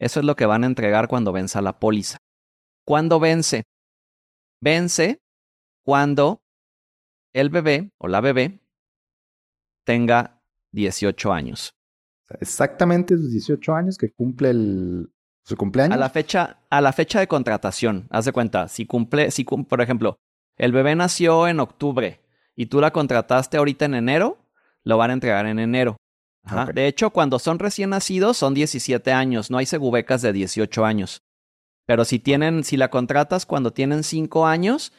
Eso 0.02 0.20
es 0.20 0.26
lo 0.26 0.36
que 0.36 0.48
van 0.48 0.64
a 0.64 0.68
entregar 0.68 1.08
cuando 1.08 1.32
venza 1.32 1.62
la 1.62 1.80
póliza. 1.80 2.18
¿Cuándo 2.84 3.20
vence? 3.20 3.66
Vence 4.60 5.22
cuando 5.86 6.42
el 7.34 7.52
bebé 7.52 7.92
o 8.00 8.08
la 8.08 8.20
bebé 8.20 8.60
tenga 9.86 10.42
18 10.72 11.32
años. 11.32 11.76
Exactamente 12.40 13.14
los 13.16 13.30
18 13.30 13.76
años 13.76 13.98
que 14.00 14.12
cumple 14.12 14.50
el, 14.50 15.14
¿Su 15.44 15.56
cumpleaños? 15.56 15.96
A 15.96 16.00
la 16.00 16.10
fecha, 16.10 16.62
a 16.72 16.82
la 16.82 16.94
fecha 16.94 17.20
de 17.20 17.28
contratación. 17.28 18.08
Haz 18.10 18.26
de 18.26 18.32
cuenta, 18.32 18.70
si 18.70 18.88
cumple, 18.88 19.30
si 19.30 19.44
por 19.44 19.82
ejemplo, 19.82 20.18
el 20.58 20.72
bebé 20.72 20.96
nació 20.96 21.48
en 21.48 21.60
octubre 21.60 22.22
y 22.56 22.66
tú 22.66 22.82
la 22.82 22.92
contrataste 22.92 23.58
ahorita 23.58 23.86
en 23.86 23.94
enero, 23.94 24.50
lo 24.84 24.98
van 24.98 25.12
a 25.12 25.14
entregar 25.14 25.46
en 25.46 25.60
enero. 25.60 25.98
De 26.74 26.88
hecho, 26.88 27.12
cuando 27.12 27.40
son 27.40 27.60
recién 27.60 27.92
nacidos 27.92 28.38
son 28.38 28.54
17 28.54 29.12
años, 29.12 29.52
no 29.52 29.58
hay 29.58 29.66
segubecas 29.66 30.22
de 30.22 30.34
18 30.34 30.86
años. 30.86 31.24
Pero 31.86 32.06
si 32.06 32.20
tienen, 32.20 32.64
si 32.64 32.78
la 32.78 32.90
contratas 32.90 33.46
cuando 33.46 33.72
tienen 33.74 34.04
5 34.04 34.48
años, 34.48 34.92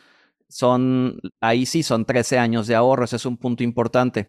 son, 0.48 1.20
ahí 1.40 1.66
sí 1.66 1.82
son 1.82 2.04
13 2.04 2.38
años 2.38 2.66
de 2.66 2.74
ahorro, 2.74 3.04
ese 3.04 3.16
es 3.16 3.26
un 3.26 3.36
punto 3.36 3.64
importante. 3.64 4.28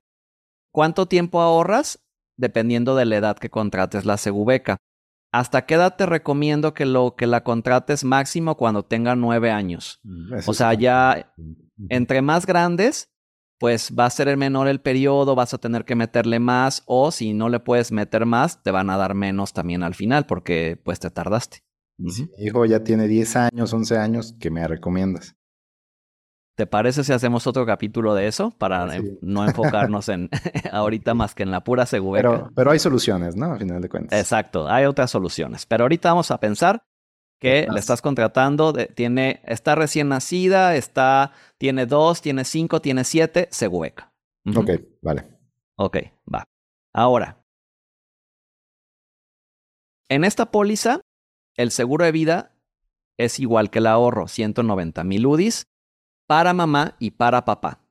¿Cuánto 0.72 1.06
tiempo 1.08 1.42
ahorras? 1.42 2.00
Dependiendo 2.38 2.96
de 2.96 3.06
la 3.06 3.18
edad 3.18 3.38
que 3.38 3.50
contrates 3.50 4.06
la 4.06 4.18
segubeca. 4.18 4.78
¿Hasta 5.32 5.66
qué 5.66 5.76
edad 5.76 5.96
te 5.96 6.06
recomiendo 6.06 6.74
que, 6.74 6.86
lo, 6.86 7.16
que 7.16 7.28
la 7.28 7.44
contrates 7.44 8.04
máximo 8.04 8.56
cuando 8.56 8.84
tenga 8.84 9.16
nueve 9.16 9.52
años? 9.52 10.00
Mm, 10.04 10.34
o 10.46 10.54
sea, 10.54 10.74
ya 10.74 11.34
entre 11.90 12.22
más 12.22 12.46
grandes, 12.46 13.13
pues 13.64 13.94
va 13.98 14.08
a 14.08 14.10
ser 14.10 14.28
el 14.28 14.36
menor 14.36 14.68
el 14.68 14.82
periodo, 14.82 15.36
vas 15.36 15.54
a 15.54 15.58
tener 15.58 15.86
que 15.86 15.96
meterle 15.96 16.38
más 16.42 16.84
o 16.86 17.12
si 17.12 17.34
no 17.34 17.48
le 17.48 17.62
puedes 17.62 17.94
meter 17.94 18.26
más, 18.26 18.62
te 18.62 18.72
van 18.72 18.90
a 18.90 18.98
dar 18.98 19.14
menos 19.14 19.54
también 19.54 19.84
al 19.84 19.96
final 19.96 20.26
porque 20.26 20.78
pues 20.84 21.00
te 21.00 21.10
tardaste. 21.10 21.60
Mi 21.98 22.12
hijo 22.40 22.66
ya 22.66 22.84
tiene 22.84 23.08
10 23.08 23.36
años, 23.38 23.72
11 23.72 23.98
años, 23.98 24.36
¿qué 24.38 24.52
me 24.52 24.68
recomiendas? 24.68 25.38
¿Te 26.58 26.68
parece 26.68 27.06
si 27.06 27.14
hacemos 27.14 27.48
otro 27.48 27.66
capítulo 27.66 28.14
de 28.16 28.28
eso 28.28 28.52
para 28.52 28.86
no 29.22 29.48
enfocarnos 29.48 30.10
en 30.10 30.30
ahorita 30.74 31.14
más 31.14 31.34
que 31.34 31.44
en 31.44 31.52
la 31.52 31.64
pura 31.64 31.86
seguridad? 31.86 32.32
Pero, 32.32 32.52
pero 32.54 32.72
hay 32.72 32.80
soluciones, 32.80 33.38
¿no? 33.38 33.54
A 33.54 33.58
final 33.58 33.82
de 33.82 33.88
cuentas. 33.88 34.20
Exacto, 34.20 34.68
hay 34.68 34.84
otras 34.84 35.10
soluciones. 35.10 35.66
Pero 35.66 35.86
ahorita 35.86 36.10
vamos 36.10 36.32
a 36.32 36.40
pensar 36.42 36.84
que 37.44 37.68
le 37.70 37.80
estás 37.80 38.02
contratando, 38.02 38.74
tiene, 38.74 39.42
está 39.46 39.76
recién 39.76 40.10
nacida, 40.10 40.76
está, 40.76 41.34
tiene 41.58 41.86
dos, 41.86 42.22
tiene 42.22 42.46
cinco, 42.46 42.82
tiene 42.82 43.04
siete, 43.04 43.50
Segubeca. 43.52 44.14
Ok, 44.56 44.72
vale. 45.02 45.28
Ok, 45.76 45.98
va. 46.34 46.46
Ahora, 46.94 47.44
en 50.10 50.24
esta 50.24 50.52
póliza, 50.52 51.02
el 51.56 51.72
seguro 51.72 52.06
de 52.06 52.12
vida 52.12 52.56
es 53.18 53.40
igual 53.40 53.70
que 53.70 53.80
el 53.80 53.88
ahorro, 53.88 54.28
190 54.28 55.04
mil 55.04 55.26
UDIs 55.26 55.66
para 56.28 56.54
mamá 56.54 56.96
y 57.00 57.12
para 57.12 57.46
papá. 57.46 57.82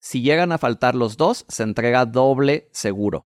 Si 0.00 0.22
llegan 0.22 0.52
a 0.52 0.58
faltar 0.58 0.94
los 0.94 1.16
dos, 1.16 1.44
se 1.48 1.62
entrega 1.62 2.06
doble 2.06 2.68
seguro. 2.72 3.24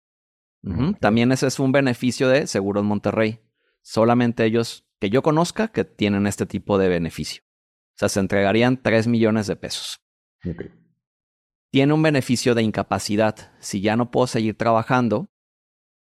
También 0.98 1.30
ese 1.30 1.46
es 1.46 1.60
un 1.60 1.70
beneficio 1.70 2.28
de 2.28 2.48
Seguros 2.48 2.82
Monterrey. 2.82 3.40
Solamente 3.82 4.44
ellos 4.44 4.85
que 5.00 5.10
yo 5.10 5.22
conozca 5.22 5.68
que 5.68 5.84
tienen 5.84 6.26
este 6.26 6.46
tipo 6.46 6.78
de 6.78 6.88
beneficio. 6.88 7.42
O 7.96 7.98
sea, 7.98 8.08
se 8.08 8.20
entregarían 8.20 8.82
3 8.82 9.06
millones 9.06 9.46
de 9.46 9.56
pesos. 9.56 10.00
Tiene 11.70 11.92
un 11.92 12.02
beneficio 12.02 12.54
de 12.54 12.62
incapacidad. 12.62 13.52
Si 13.60 13.80
ya 13.80 13.96
no 13.96 14.10
puedo 14.10 14.26
seguir 14.26 14.56
trabajando, 14.56 15.30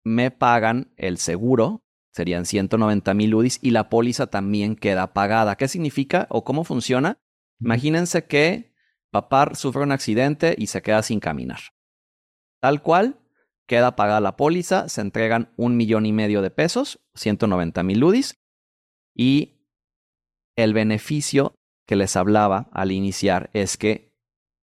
me 0.04 0.30
pagan 0.30 0.92
el 0.96 1.18
seguro, 1.18 1.82
serían 2.12 2.46
190 2.46 3.14
mil 3.14 3.34
UDIs, 3.34 3.58
y 3.62 3.70
la 3.70 3.88
póliza 3.88 4.28
también 4.28 4.76
queda 4.76 5.12
pagada. 5.12 5.56
¿Qué 5.56 5.68
significa 5.68 6.26
o 6.30 6.44
cómo 6.44 6.64
funciona? 6.64 7.18
Imagínense 7.60 8.26
que 8.26 8.74
papá 9.10 9.54
sufre 9.54 9.82
un 9.82 9.92
accidente 9.92 10.54
y 10.56 10.68
se 10.68 10.82
queda 10.82 11.02
sin 11.02 11.20
caminar. 11.20 11.60
Tal 12.60 12.82
cual, 12.82 13.20
queda 13.66 13.96
pagada 13.96 14.20
la 14.20 14.36
póliza, 14.36 14.88
se 14.88 15.00
entregan 15.00 15.52
un 15.56 15.76
millón 15.76 16.06
y 16.06 16.12
medio 16.12 16.42
de 16.42 16.50
pesos, 16.50 17.00
190 17.14 17.82
mil 17.82 18.02
UDIs, 18.02 18.39
y 19.14 19.66
el 20.56 20.74
beneficio 20.74 21.54
que 21.86 21.96
les 21.96 22.16
hablaba 22.16 22.68
al 22.72 22.92
iniciar 22.92 23.50
es 23.52 23.76
que 23.76 24.12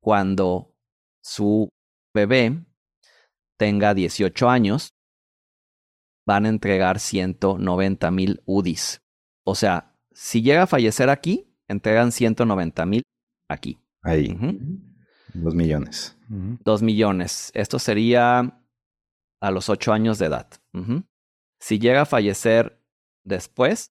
cuando 0.02 0.74
su 1.22 1.70
bebé 2.14 2.64
tenga 3.58 3.94
18 3.94 4.50
años, 4.50 4.90
van 6.26 6.46
a 6.46 6.50
entregar 6.50 7.00
190 7.00 8.12
mil 8.12 8.42
UDIs. 8.46 9.02
O 9.46 9.56
sea, 9.56 9.96
si 10.12 10.42
llega 10.42 10.64
a 10.64 10.68
fallecer 10.68 11.10
aquí, 11.10 11.54
entregan 11.68 12.12
190 12.12 12.86
mil 12.86 13.04
aquí. 13.50 13.80
Ahí. 14.02 14.38
Dos 15.34 15.56
millones. 15.56 16.18
Dos 16.30 16.82
millones. 16.82 17.52
Esto 17.54 17.80
sería 17.80 18.62
a 19.42 19.52
los 19.52 19.70
ocho 19.70 19.94
años 19.94 20.20
de 20.20 20.26
edad. 20.28 20.48
Si 21.60 21.80
llega 21.80 22.02
a 22.02 22.06
fallecer 22.06 22.82
después, 23.24 23.88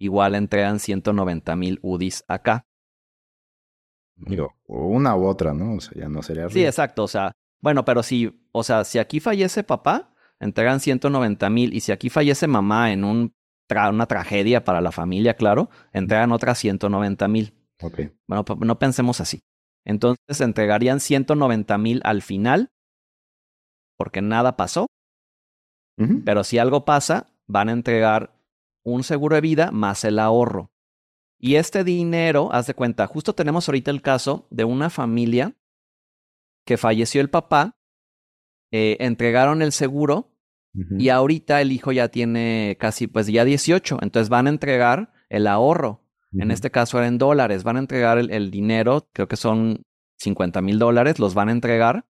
igual 0.00 0.34
entregan 0.34 0.80
190 0.80 1.54
mil 1.56 1.78
UDIs 1.82 2.24
acá. 2.26 2.66
Digo, 4.16 4.54
una 4.66 5.14
u 5.16 5.26
otra, 5.26 5.54
¿no? 5.54 5.76
O 5.76 5.80
sea, 5.80 6.02
ya 6.02 6.08
no 6.08 6.22
sería. 6.22 6.48
Sí, 6.48 6.64
exacto. 6.64 7.04
O 7.04 7.08
sea, 7.08 7.32
bueno, 7.60 7.84
pero 7.84 8.02
si, 8.02 8.48
o 8.52 8.64
sea, 8.64 8.84
si 8.84 8.98
aquí 8.98 9.20
fallece 9.20 9.62
papá, 9.62 10.12
entregan 10.40 10.80
190 10.80 11.48
mil. 11.50 11.74
Y 11.74 11.80
si 11.80 11.92
aquí 11.92 12.10
fallece 12.10 12.46
mamá 12.48 12.92
en 12.92 13.04
un 13.04 13.34
una 13.92 14.06
tragedia 14.06 14.64
para 14.64 14.80
la 14.80 14.90
familia, 14.90 15.34
claro, 15.34 15.70
entregan 15.92 16.32
otras 16.32 16.58
190 16.58 17.28
mil. 17.28 17.54
Ok. 17.80 18.00
Bueno, 18.26 18.44
no 18.58 18.78
pensemos 18.80 19.20
así. 19.20 19.44
Entonces 19.84 20.40
entregarían 20.40 20.98
190 20.98 21.78
mil 21.78 22.00
al 22.02 22.20
final, 22.22 22.72
porque 23.96 24.22
nada 24.22 24.56
pasó. 24.56 24.86
Pero 26.24 26.44
si 26.44 26.56
algo 26.56 26.86
pasa, 26.86 27.26
van 27.46 27.68
a 27.68 27.72
entregar 27.72 28.39
un 28.82 29.04
seguro 29.04 29.34
de 29.34 29.40
vida 29.40 29.70
más 29.70 30.04
el 30.04 30.18
ahorro. 30.18 30.72
Y 31.38 31.54
este 31.54 31.84
dinero, 31.84 32.50
haz 32.52 32.66
de 32.66 32.74
cuenta, 32.74 33.06
justo 33.06 33.34
tenemos 33.34 33.68
ahorita 33.68 33.90
el 33.90 34.02
caso 34.02 34.46
de 34.50 34.64
una 34.64 34.90
familia 34.90 35.56
que 36.66 36.76
falleció 36.76 37.20
el 37.20 37.30
papá, 37.30 37.78
eh, 38.70 38.98
entregaron 39.00 39.62
el 39.62 39.72
seguro 39.72 40.28
y 40.72 41.08
ahorita 41.08 41.60
el 41.60 41.72
hijo 41.72 41.90
ya 41.90 42.08
tiene 42.08 42.76
casi, 42.78 43.08
pues 43.08 43.26
ya 43.26 43.44
18, 43.44 43.98
entonces 44.02 44.28
van 44.28 44.46
a 44.46 44.50
entregar 44.50 45.12
el 45.28 45.48
ahorro. 45.48 46.06
En 46.32 46.52
este 46.52 46.70
caso 46.70 46.98
era 46.98 47.08
en 47.08 47.18
dólares, 47.18 47.64
van 47.64 47.76
a 47.76 47.80
entregar 47.80 48.18
el, 48.18 48.50
dinero, 48.52 49.08
creo 49.12 49.26
que 49.26 49.34
son 49.34 49.82
50 50.18 50.62
mil 50.62 50.78
dólares, 50.78 51.18
los 51.18 51.34
van 51.34 51.48
a 51.48 51.52
entregar. 51.52 52.06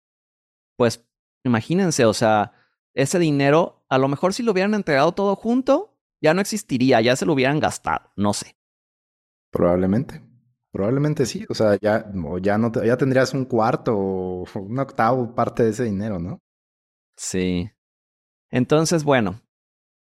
Pues 0.76 1.08
imagínense, 1.44 2.04
o 2.04 2.12
sea, 2.12 2.52
ese 2.94 3.20
dinero, 3.20 3.84
a 3.88 3.96
lo 3.98 4.08
mejor 4.08 4.34
si 4.34 4.42
lo 4.42 4.50
hubieran 4.50 4.74
entregado 4.74 5.12
todo 5.12 5.36
junto, 5.36 5.97
ya 6.20 6.34
no 6.34 6.40
existiría, 6.40 7.00
ya 7.00 7.16
se 7.16 7.26
lo 7.26 7.32
hubieran 7.32 7.60
gastado, 7.60 8.10
no 8.16 8.32
sé. 8.32 8.56
Probablemente. 9.50 10.22
Probablemente 10.70 11.24
sí, 11.24 11.46
o 11.48 11.54
sea, 11.54 11.78
ya, 11.80 12.10
ya, 12.42 12.58
no 12.58 12.70
ya 12.84 12.96
tendrías 12.96 13.32
un 13.32 13.46
cuarto 13.46 13.96
o 13.96 14.44
un 14.54 14.78
octavo 14.78 15.34
parte 15.34 15.64
de 15.64 15.70
ese 15.70 15.84
dinero, 15.84 16.18
¿no? 16.18 16.40
Sí. 17.16 17.70
Entonces, 18.50 19.02
bueno, 19.02 19.40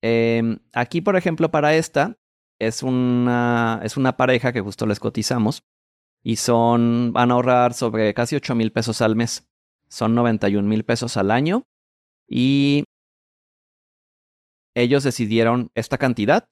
em, 0.02 0.58
aquí, 0.72 1.00
por 1.00 1.16
ejemplo, 1.16 1.50
para 1.50 1.74
esta, 1.74 2.18
es 2.58 2.82
una, 2.82 3.80
es 3.82 3.96
una 3.96 4.16
pareja 4.16 4.52
que 4.52 4.60
justo 4.60 4.86
les 4.86 5.00
cotizamos 5.00 5.62
y 6.22 6.36
son, 6.36 7.12
van 7.12 7.30
a 7.30 7.34
ahorrar 7.34 7.72
sobre 7.72 8.12
casi 8.12 8.36
8 8.36 8.54
mil 8.54 8.70
pesos 8.70 9.00
al 9.00 9.16
mes. 9.16 9.48
Son 9.88 10.14
91 10.14 10.68
mil 10.68 10.84
pesos 10.84 11.16
al 11.16 11.30
año 11.30 11.64
y 12.28 12.84
ellos 14.74 15.04
decidieron 15.04 15.70
esta 15.74 15.98
cantidad 15.98 16.48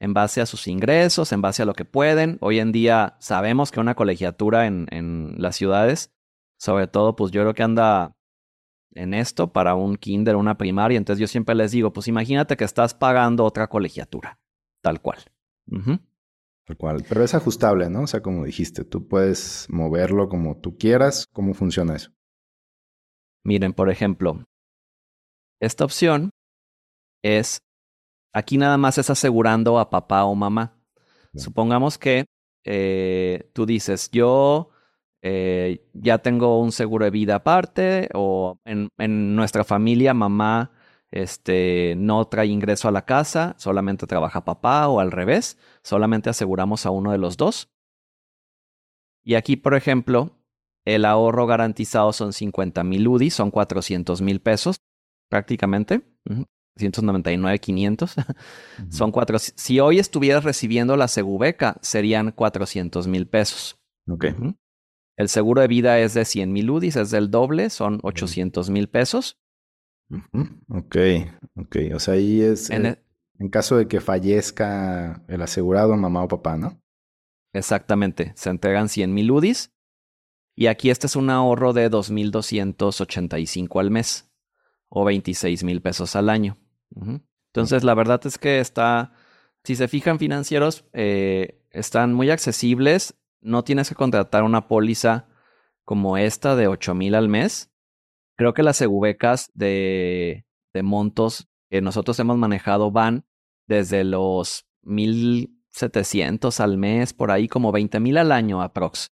en 0.00 0.12
base 0.12 0.40
a 0.40 0.46
sus 0.46 0.68
ingresos, 0.68 1.32
en 1.32 1.40
base 1.40 1.62
a 1.62 1.66
lo 1.66 1.74
que 1.74 1.84
pueden. 1.84 2.38
Hoy 2.40 2.58
en 2.58 2.72
día 2.72 3.16
sabemos 3.18 3.70
que 3.70 3.80
una 3.80 3.94
colegiatura 3.94 4.66
en, 4.66 4.86
en 4.90 5.34
las 5.38 5.56
ciudades, 5.56 6.12
sobre 6.58 6.86
todo, 6.86 7.16
pues 7.16 7.32
yo 7.32 7.42
creo 7.42 7.54
que 7.54 7.62
anda 7.62 8.16
en 8.96 9.14
esto 9.14 9.52
para 9.52 9.74
un 9.74 9.96
kinder, 9.96 10.36
una 10.36 10.58
primaria. 10.58 10.98
Entonces 10.98 11.20
yo 11.20 11.26
siempre 11.26 11.54
les 11.54 11.72
digo, 11.72 11.92
pues 11.92 12.08
imagínate 12.08 12.56
que 12.56 12.64
estás 12.64 12.94
pagando 12.94 13.44
otra 13.44 13.68
colegiatura, 13.68 14.38
tal 14.82 15.00
cual. 15.00 15.18
Tal 16.66 16.76
cual. 16.76 17.04
Pero 17.08 17.22
es 17.22 17.34
ajustable, 17.34 17.88
¿no? 17.90 18.02
O 18.02 18.06
sea, 18.06 18.22
como 18.22 18.44
dijiste, 18.44 18.84
tú 18.84 19.06
puedes 19.06 19.66
moverlo 19.70 20.28
como 20.28 20.58
tú 20.58 20.76
quieras. 20.76 21.26
¿Cómo 21.32 21.54
funciona 21.54 21.96
eso? 21.96 22.10
Miren, 23.44 23.72
por 23.72 23.90
ejemplo, 23.90 24.44
esta 25.60 25.84
opción 25.84 26.30
es, 27.22 27.62
aquí 28.32 28.58
nada 28.58 28.76
más 28.76 28.98
es 28.98 29.10
asegurando 29.10 29.78
a 29.78 29.90
papá 29.90 30.24
o 30.24 30.34
mamá. 30.34 30.76
Supongamos 31.34 31.98
que 31.98 32.24
eh, 32.64 33.50
tú 33.52 33.66
dices, 33.66 34.10
yo 34.10 34.70
eh, 35.22 35.86
ya 35.92 36.18
tengo 36.18 36.60
un 36.60 36.72
seguro 36.72 37.04
de 37.04 37.10
vida 37.10 37.36
aparte 37.36 38.08
o 38.14 38.60
en, 38.64 38.90
nuestra 39.36 39.64
familia 39.64 40.14
mamá 40.14 40.72
este, 41.10 41.94
no 41.96 42.26
trae 42.26 42.46
ingreso 42.46 42.88
a 42.88 42.92
la 42.92 43.04
casa, 43.04 43.54
solamente 43.58 44.06
trabaja 44.06 44.44
papá 44.44 44.88
o 44.88 45.00
al 45.00 45.12
revés, 45.12 45.58
solamente 45.82 46.30
aseguramos 46.30 46.86
a 46.86 46.90
uno 46.90 47.12
de 47.12 47.18
los 47.18 47.36
dos. 47.36 47.70
Y 49.24 49.34
aquí, 49.34 49.56
por 49.56 49.74
ejemplo, 49.74 50.36
el 50.84 51.04
ahorro 51.04 51.46
garantizado 51.46 52.12
son 52.12 52.32
50 52.32 52.84
mil 52.84 53.08
UDI, 53.08 53.30
son 53.30 53.50
400 53.50 54.22
mil 54.22 54.40
pesos 54.40 54.76
prácticamente. 55.28 56.02
199, 56.76 57.58
500. 57.58 58.14
Son 58.90 59.10
cuatro. 59.10 59.38
Si 59.38 59.80
hoy 59.80 59.98
estuvieras 59.98 60.44
recibiendo 60.44 60.96
la 60.96 61.08
Segubeca, 61.08 61.78
serían 61.82 62.32
400 62.32 63.06
mil 63.06 63.26
pesos. 63.26 63.78
Ok. 64.08 64.26
El 65.16 65.28
seguro 65.28 65.62
de 65.62 65.68
vida 65.68 65.98
es 65.98 66.14
de 66.14 66.24
100 66.24 66.52
mil 66.52 66.70
UDIs, 66.70 66.96
es 66.96 67.10
del 67.10 67.30
doble, 67.30 67.70
son 67.70 68.00
800 68.02 68.68
mil 68.68 68.88
pesos. 68.88 69.40
Ok, 70.68 70.96
ok. 71.56 71.76
O 71.94 71.98
sea, 71.98 72.14
ahí 72.14 72.42
es 72.42 72.70
en, 72.70 72.86
e 72.86 73.02
en, 73.38 73.48
caso 73.48 73.76
de 73.76 73.88
que 73.88 74.00
fallezca 74.00 75.24
el 75.26 75.40
asegurado, 75.42 75.96
mamá 75.96 76.22
o 76.22 76.28
papá, 76.28 76.56
¿no? 76.58 76.80
Exactamente. 77.54 78.32
Se 78.36 78.50
entregan 78.50 78.90
100 78.90 79.14
mil 79.14 79.30
UDIs. 79.30 79.72
Y 80.54 80.66
aquí 80.68 80.90
este 80.90 81.06
es 81.06 81.16
un 81.16 81.30
ahorro 81.30 81.72
de 81.72 81.90
2.285 81.90 83.80
al 83.80 83.90
mes 83.90 84.30
o 84.88 85.04
26 85.04 85.64
mil 85.64 85.82
pesos 85.82 86.14
al 86.16 86.28
año. 86.30 86.58
Entonces, 87.52 87.84
la 87.84 87.94
verdad 87.94 88.20
es 88.26 88.38
que 88.38 88.60
está, 88.60 89.12
si 89.64 89.76
se 89.76 89.88
fijan 89.88 90.18
financieros, 90.18 90.84
eh, 90.92 91.62
están 91.70 92.14
muy 92.14 92.30
accesibles 92.30 93.14
no 93.46 93.64
tienes 93.64 93.88
que 93.88 93.94
contratar 93.94 94.42
una 94.42 94.66
póliza 94.68 95.28
como 95.84 96.16
esta 96.18 96.56
de 96.56 96.66
8 96.66 96.94
mil 96.94 97.14
al 97.14 97.28
mes. 97.28 97.70
Creo 98.36 98.54
que 98.54 98.64
las 98.64 98.76
segubecas 98.76 99.50
de, 99.54 100.44
montos 100.82 101.48
que 101.70 101.80
nosotros 101.80 102.18
hemos 102.18 102.36
manejado 102.36 102.90
van 102.90 103.24
desde 103.66 104.04
los 104.04 104.66
1700 104.82 106.60
al 106.60 106.76
mes, 106.76 107.14
por 107.14 107.30
ahí 107.30 107.48
como 107.48 107.72
20 107.72 108.00
mil 108.00 108.18
al 108.18 108.32
año 108.32 108.60
aprox. 108.60 109.12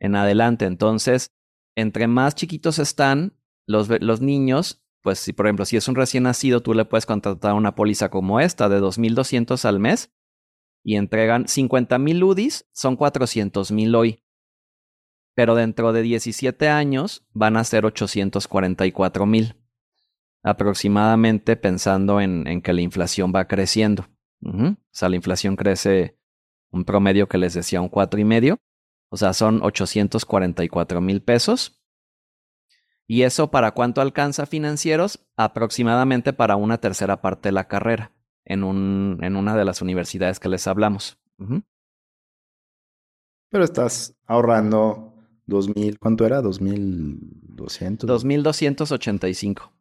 En 0.00 0.16
adelante. 0.16 0.66
Entonces, 0.66 1.32
entre 1.76 2.08
más 2.08 2.34
chiquitos 2.34 2.78
están 2.78 3.38
los 3.66 4.20
niños, 4.20 4.82
pues 5.02 5.18
si 5.18 5.32
por 5.32 5.46
ejemplo, 5.46 5.64
si 5.64 5.76
es 5.76 5.88
un 5.88 5.94
recién 5.94 6.24
nacido, 6.24 6.60
tú 6.60 6.74
le 6.74 6.84
puedes 6.84 7.06
contratar 7.06 7.54
una 7.54 7.74
póliza 7.74 8.10
como 8.10 8.40
esta 8.40 8.68
de 8.68 8.80
2.200 8.80 9.64
al 9.64 9.78
mes 9.78 10.12
y 10.82 10.96
entregan 10.96 11.46
50 11.46 11.98
mil 11.98 12.22
UDIs, 12.22 12.66
son 12.72 12.96
400 12.96 13.72
mil 13.72 13.94
hoy. 13.94 14.22
Pero 15.34 15.54
dentro 15.54 15.92
de 15.92 16.02
17 16.02 16.68
años 16.68 17.26
van 17.32 17.56
a 17.56 17.64
ser 17.64 17.84
844 17.84 19.26
mil. 19.26 19.56
Aproximadamente 20.42 21.56
pensando 21.56 22.20
en, 22.20 22.62
que 22.62 22.72
la 22.72 22.80
inflación 22.80 23.32
va 23.34 23.46
creciendo. 23.46 24.08
O 24.42 24.76
sea, 24.90 25.08
la 25.08 25.16
inflación 25.16 25.56
crece 25.56 26.18
un 26.70 26.84
promedio 26.84 27.28
que 27.28 27.38
les 27.38 27.54
decía 27.54 27.80
un 27.80 27.88
cuatro 27.88 28.18
y 28.18 28.24
medio. 28.24 28.58
O 29.10 29.16
sea, 29.16 29.32
son 29.32 29.60
844 29.62 31.00
mil 31.00 31.22
pesos. 31.22 31.77
¿Y 33.08 33.22
eso 33.22 33.50
para 33.50 33.72
cuánto 33.72 34.00
alcanza 34.02 34.44
financieros? 34.46 35.26
Aproximadamente 35.36 36.32
para 36.32 36.56
una 36.56 36.78
tercera 36.78 37.20
parte 37.22 37.48
de 37.48 37.52
la 37.52 37.66
carrera. 37.66 38.12
en, 38.44 38.64
un, 38.64 39.18
en 39.22 39.36
una 39.36 39.56
de 39.56 39.64
las 39.64 39.82
universidades 39.82 40.40
que 40.40 40.48
les 40.48 40.66
hablamos. 40.66 41.18
Pero 43.50 43.64
estás 43.64 44.16
ahorrando 44.26 45.14
2000, 45.46 45.98
¿cuánto 45.98 46.26
era? 46.26 46.40
2200. 46.42 48.06
2285. 48.06 49.72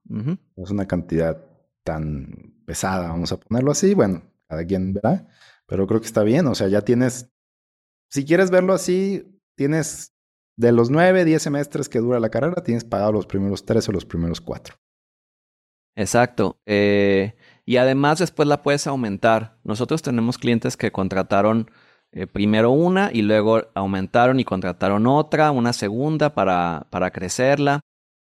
Es 0.57 0.72
una 0.72 0.86
cantidad 0.86 1.43
tan 1.84 2.53
pesada, 2.65 3.10
vamos 3.10 3.31
a 3.31 3.39
ponerlo 3.39 3.72
así. 3.72 3.93
Bueno, 3.93 4.22
cada 4.48 4.65
quien 4.65 4.93
verá, 4.93 5.27
pero 5.65 5.88
creo 5.88 6.01
que 6.01 6.07
está 6.07 6.24
bien. 6.24 6.48
O 6.48 6.55
sea, 6.55 6.67
ya 6.67 6.81
tienes, 6.81 7.29
si 8.10 8.25
quieres 8.25 8.51
verlo 8.51 8.74
así, 8.74 9.41
tienes 9.55 10.13
de 10.58 10.72
los 10.72 10.90
9, 10.90 11.24
10 11.24 11.42
semestres 11.42 11.88
que 11.88 12.00
dura 12.00 12.20
la 12.20 12.30
carrera, 12.30 12.64
tienes 12.64 12.84
pagado 12.84 13.12
los 13.12 13.26
primeros 13.26 13.66
3 13.66 13.90
o 13.90 13.92
los 13.92 14.06
primeros 14.06 14.42
4. 14.42 14.76
Exacto. 15.96 16.60
Eh, 16.66 17.36
y 17.66 17.78
además 17.78 18.20
después 18.20 18.48
la 18.48 18.62
puedes 18.62 18.88
aumentar. 18.88 19.58
Nosotros 19.64 20.02
tenemos 20.02 20.38
clientes 20.38 20.78
que 20.78 20.92
contrataron 20.92 21.72
eh, 22.12 22.28
primero 22.28 22.72
una 22.72 23.12
y 23.12 23.22
luego 23.22 23.64
aumentaron 23.74 24.40
y 24.40 24.46
contrataron 24.46 25.08
otra, 25.08 25.52
una 25.52 25.74
segunda 25.74 26.34
para, 26.34 26.88
para 26.90 27.12
crecerla. 27.12 27.82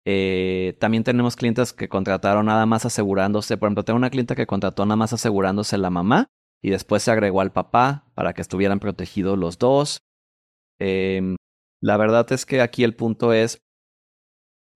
Eh, 0.05 0.77
también 0.81 1.05
tenemos 1.05 1.37
clientes 1.37 1.73
que 1.73 1.89
contrataron 1.89 2.47
nada 2.47 2.65
más 2.65 2.87
asegurándose. 2.87 3.57
Por 3.57 3.67
ejemplo, 3.67 3.85
tengo 3.85 3.99
una 3.99 4.11
cliente 4.11 4.35
que 4.35 4.47
contrató 4.47 4.87
nada 4.87 4.97
más 4.97 5.13
asegurándose 5.13 5.79
la 5.79 5.91
mamá 5.91 6.29
y 6.63 6.71
después 6.71 7.03
se 7.03 7.11
agregó 7.11 7.41
al 7.41 7.53
papá 7.53 8.07
para 8.15 8.33
que 8.33 8.41
estuvieran 8.41 8.81
protegidos 8.81 9.39
los 9.39 9.59
dos. 9.59 10.01
Em, 10.79 11.37
la 11.81 11.97
verdad 11.97 12.31
es 12.33 12.47
que 12.47 12.61
aquí 12.61 12.85
el 12.85 12.95
punto 12.95 13.33
es, 13.33 13.63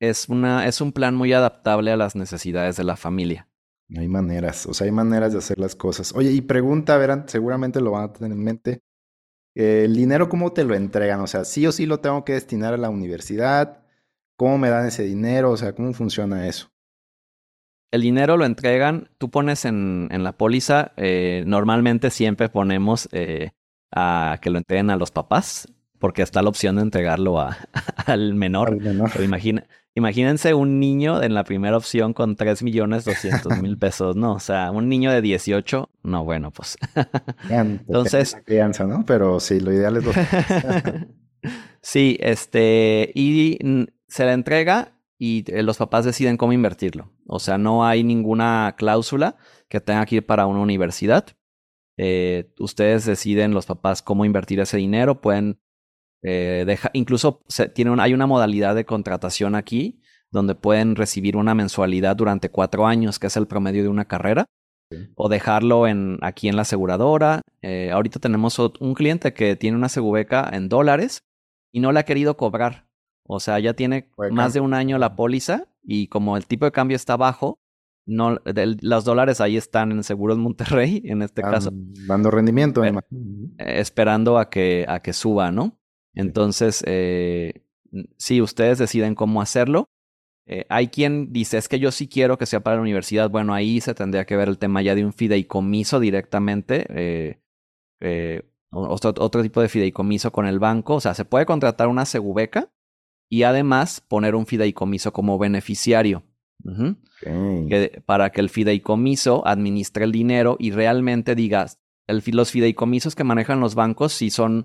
es, 0.01 0.29
una, 0.29 0.67
es 0.67 0.81
un 0.81 0.93
plan 0.93 1.15
muy 1.15 1.33
adaptable 1.33 1.91
a 1.93 1.97
las 1.97 2.17
necesidades 2.17 2.77
de 2.77 2.85
la 2.85 2.97
familia. 2.97 3.49
Hay 3.97 4.09
maneras, 4.09 4.67
o 4.67 4.75
sea, 4.75 4.87
hay 4.87 4.93
maneras 4.93 5.33
de 5.33 5.39
hacer 5.39 5.59
las 5.59 5.75
cosas. 5.75 6.15
Oye, 6.15 6.33
y 6.33 6.41
pregunta, 6.41 6.97
verán, 6.97 7.29
seguramente 7.29 7.81
lo 7.81 7.91
van 7.91 8.05
a 8.05 8.13
tener 8.13 8.33
en 8.33 8.43
mente. 8.43 8.83
¿El 9.55 9.95
dinero 9.95 10.31
cómo 10.31 10.53
te 10.53 10.65
lo 10.65 10.75
entregan? 10.75 11.21
O 11.21 11.27
sea, 11.27 11.45
sí 11.45 11.67
o 11.67 11.73
sí 11.73 11.85
lo 11.85 12.01
tengo 12.01 12.25
que 12.25 12.33
destinar 12.33 12.73
a 12.73 12.79
la 12.79 12.89
universidad. 12.89 13.85
¿Cómo 14.37 14.57
me 14.57 14.71
dan 14.71 14.87
ese 14.87 15.03
dinero? 15.03 15.51
O 15.51 15.57
sea, 15.59 15.75
¿cómo 15.75 15.93
funciona 15.93 16.49
eso? 16.49 16.73
El 17.93 18.01
dinero 18.01 18.39
lo 18.39 18.47
entregan, 18.47 19.11
tú 19.19 19.31
pones 19.31 19.67
en, 19.67 20.09
en 20.11 20.25
la 20.25 20.33
póliza, 20.33 20.93
eh, 20.97 21.45
normalmente 21.47 22.11
siempre 22.11 22.49
ponemos 22.49 23.07
eh, 23.13 23.51
a 23.95 24.39
que 24.41 24.49
lo 24.49 24.57
entreguen 24.57 24.89
a 24.89 24.97
los 24.97 25.11
papás, 25.11 25.69
porque 26.03 26.23
está 26.23 26.43
la 26.43 26.49
opción 26.49 26.75
de 26.75 26.83
entregarlo 26.83 27.39
a, 27.39 27.57
al 28.07 28.35
menor. 28.35 28.71
Al 28.71 28.81
menor. 28.81 29.11
imagina, 29.23 29.65
Imagínense 29.95 30.53
un 30.53 30.81
niño 30.81 31.23
en 31.23 31.33
la 31.33 31.45
primera 31.45 31.77
opción 31.77 32.13
con 32.13 32.35
3 32.35 32.65
millones 32.65 33.05
200 33.05 33.63
mil 33.63 33.79
pesos, 33.79 34.17
¿no? 34.17 34.33
O 34.33 34.41
sea, 34.41 34.73
un 34.73 34.89
niño 34.89 35.13
de 35.13 35.23
18, 35.23 35.91
no, 36.03 36.25
bueno, 36.25 36.51
pues. 36.51 36.77
Entonces. 37.49 38.33
La 38.33 38.43
crianza, 38.43 38.85
¿no? 38.85 39.05
Pero 39.07 39.39
sí, 39.39 39.61
lo 39.61 39.73
ideal 39.73 39.99
es 39.99 40.05
dos. 40.05 40.17
sí, 41.83 42.17
este, 42.21 43.13
y 43.15 43.59
se 44.09 44.25
le 44.25 44.33
entrega 44.33 44.99
y 45.19 45.45
eh, 45.53 45.63
los 45.63 45.77
papás 45.77 46.05
deciden 46.05 46.37
cómo 46.37 46.53
invertirlo. 46.53 47.13
O 47.29 47.39
sea, 47.39 47.59
no 47.59 47.87
hay 47.87 48.03
ninguna 48.03 48.75
cláusula 48.77 49.37
que 49.69 49.81
tenga 49.81 50.05
que 50.07 50.17
ir 50.17 50.27
para 50.27 50.47
una 50.47 50.63
universidad. 50.63 51.27
Eh, 51.97 52.53
ustedes 52.59 53.05
deciden, 53.05 53.55
los 53.55 53.67
papás, 53.67 54.03
cómo 54.03 54.25
invertir 54.25 54.59
ese 54.59 54.79
dinero. 54.79 55.21
Pueden 55.21 55.61
eh, 56.23 56.65
deja, 56.67 56.91
incluso 56.93 57.43
se, 57.49 57.73
hay 57.99 58.15
una 58.15 58.27
modalidad 58.27 58.75
de 58.75 58.85
contratación 58.85 59.55
aquí 59.55 60.01
donde 60.31 60.55
pueden 60.55 60.97
recibir 60.97 61.37
una 61.37 61.55
mensualidad 61.55 62.17
durante 62.17 62.51
cuatro 62.51 62.87
años, 62.87 63.19
que 63.19 63.27
es 63.27 63.37
el 63.37 63.47
promedio 63.47 63.83
de 63.83 63.89
una 63.89 64.07
carrera, 64.07 64.47
o 65.15 65.29
dejarlo 65.29 65.87
en, 65.87 66.19
aquí 66.23 66.49
en 66.49 66.57
la 66.57 66.63
aseguradora. 66.63 67.43
Eh, 67.61 67.91
ahorita 67.93 68.19
tenemos 68.19 68.59
un 68.59 68.95
cliente 68.95 69.35
que 69.35 69.57
tiene 69.57 69.77
una 69.77 69.89
segubeca 69.89 70.49
en 70.53 70.69
dólares 70.69 71.23
y 71.71 71.81
no 71.81 71.93
la 71.93 72.01
ha 72.01 72.05
querido 72.05 72.37
cobrar. 72.37 72.89
O 73.25 73.41
sea, 73.41 73.59
ya 73.59 73.75
tiene 73.75 74.11
más 74.31 74.55
de 74.55 74.61
un 74.61 74.75
año 74.75 74.99
la 74.99 75.17
póliza 75.17 75.69
y 75.83 76.09
como 76.09 76.37
el 76.37 76.47
tipo 76.47 76.65
de 76.65 76.73
cambio 76.73 76.97
está 76.97 77.17
bajo, 77.17 77.59
no, 78.07 78.39
los 78.81 79.05
dólares 79.05 79.41
ahí 79.41 79.57
están 79.57 79.93
en 79.93 80.03
Seguros 80.03 80.39
Monterrey, 80.39 81.03
en 81.05 81.23
este 81.23 81.43
caso. 81.43 81.71
Dando 82.07 82.31
rendimiento, 82.31 82.85
eh, 82.85 82.93
esperando 83.59 84.39
a 84.39 84.51
que, 84.51 84.85
a 84.89 85.01
que 85.01 85.13
suba, 85.13 85.53
¿no? 85.53 85.79
Entonces, 86.15 86.83
eh, 86.87 87.63
si 88.17 88.41
ustedes 88.41 88.79
deciden 88.79 89.15
cómo 89.15 89.43
hacerlo. 89.43 89.89
Eh, 90.47 90.67
hay 90.69 90.89
quien 90.89 91.33
dice, 91.33 91.57
es 91.57 91.69
que 91.69 91.79
yo 91.79 91.93
sí 91.93 92.09
quiero 92.09 92.37
que 92.37 92.47
sea 92.47 92.61
para 92.61 92.77
la 92.77 92.83
universidad. 92.83 93.31
Bueno, 93.31 93.55
ahí 93.55 93.81
se 93.81 93.95
tendría 93.95 94.25
que 94.25 94.37
ver 94.37 94.49
el 94.49 94.59
tema 94.59 94.83
ya 94.83 94.95
de 94.95 95.05
un 95.05 95.13
fideicomiso 95.13 96.01
directamente. 96.01 96.87
Eh, 96.91 97.39
eh 98.01 98.43
otro, 98.75 99.13
otro, 99.19 99.43
tipo 99.43 99.61
de 99.61 99.69
fideicomiso 99.69 100.33
con 100.33 100.47
el 100.47 100.59
banco. 100.59 100.95
O 100.95 101.01
sea, 101.01 101.15
se 101.15 101.27
puede 101.27 101.47
contratar 101.47 101.89
una 101.89 102.07
segubeca 102.07 102.73
y 103.29 103.43
además 103.45 104.01
poner 104.01 104.35
un 104.35 104.47
fideicomiso 104.47 105.13
como 105.13 105.39
beneficiario. 105.39 106.23
para 108.07 108.31
que 108.31 108.41
el 108.41 108.49
fideicomiso 108.49 109.47
administre 109.47 110.05
el 110.05 110.13
dinero 110.13 110.57
y 110.59 110.71
realmente 110.71 111.35
digas, 111.35 111.79
los 112.09 112.51
fideicomisos 112.51 113.15
que 113.15 113.25
manejan 113.25 113.61
los 113.61 113.75
bancos 113.75 114.13
sí 114.13 114.31
son 114.31 114.65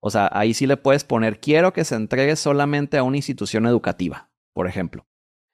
o 0.00 0.10
sea, 0.10 0.30
ahí 0.32 0.54
sí 0.54 0.66
le 0.66 0.76
puedes 0.76 1.04
poner, 1.04 1.40
quiero 1.40 1.72
que 1.72 1.84
se 1.84 1.96
entregue 1.96 2.36
solamente 2.36 2.98
a 2.98 3.02
una 3.02 3.16
institución 3.16 3.66
educativa, 3.66 4.30
por 4.54 4.66
ejemplo. 4.66 5.06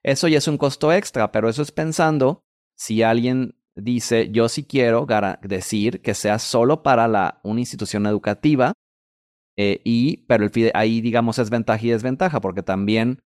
Eso 0.03 0.29
ya 0.29 0.39
es 0.39 0.49
un 0.49 0.59
costo 0.59 0.93
extra, 0.93 1.33
pero 1.33 1.49
eso 1.49 1.63
es 1.63 1.73
pensando 1.73 2.45
si 2.77 3.03
alguien 3.03 3.57
dice, 3.75 4.31
yo 4.31 4.49
sí 4.49 4.65
quiero 4.65 5.07
decir 5.43 6.03
que 6.03 6.15
sea 6.15 6.39
solo 6.39 6.83
para 6.83 7.09
la, 7.09 7.41
una 7.43 7.61
institución 7.61 8.07
educativa, 8.07 8.75
eh, 9.57 9.81
y, 9.85 10.19
pero 10.27 10.45
el 10.45 10.71
ahí 10.75 11.01
digamos 11.01 11.39
es 11.39 11.49
ventaja 11.49 11.85
y 11.87 11.91
desventaja, 11.91 12.41
porque 12.41 12.63
también, 12.63 13.23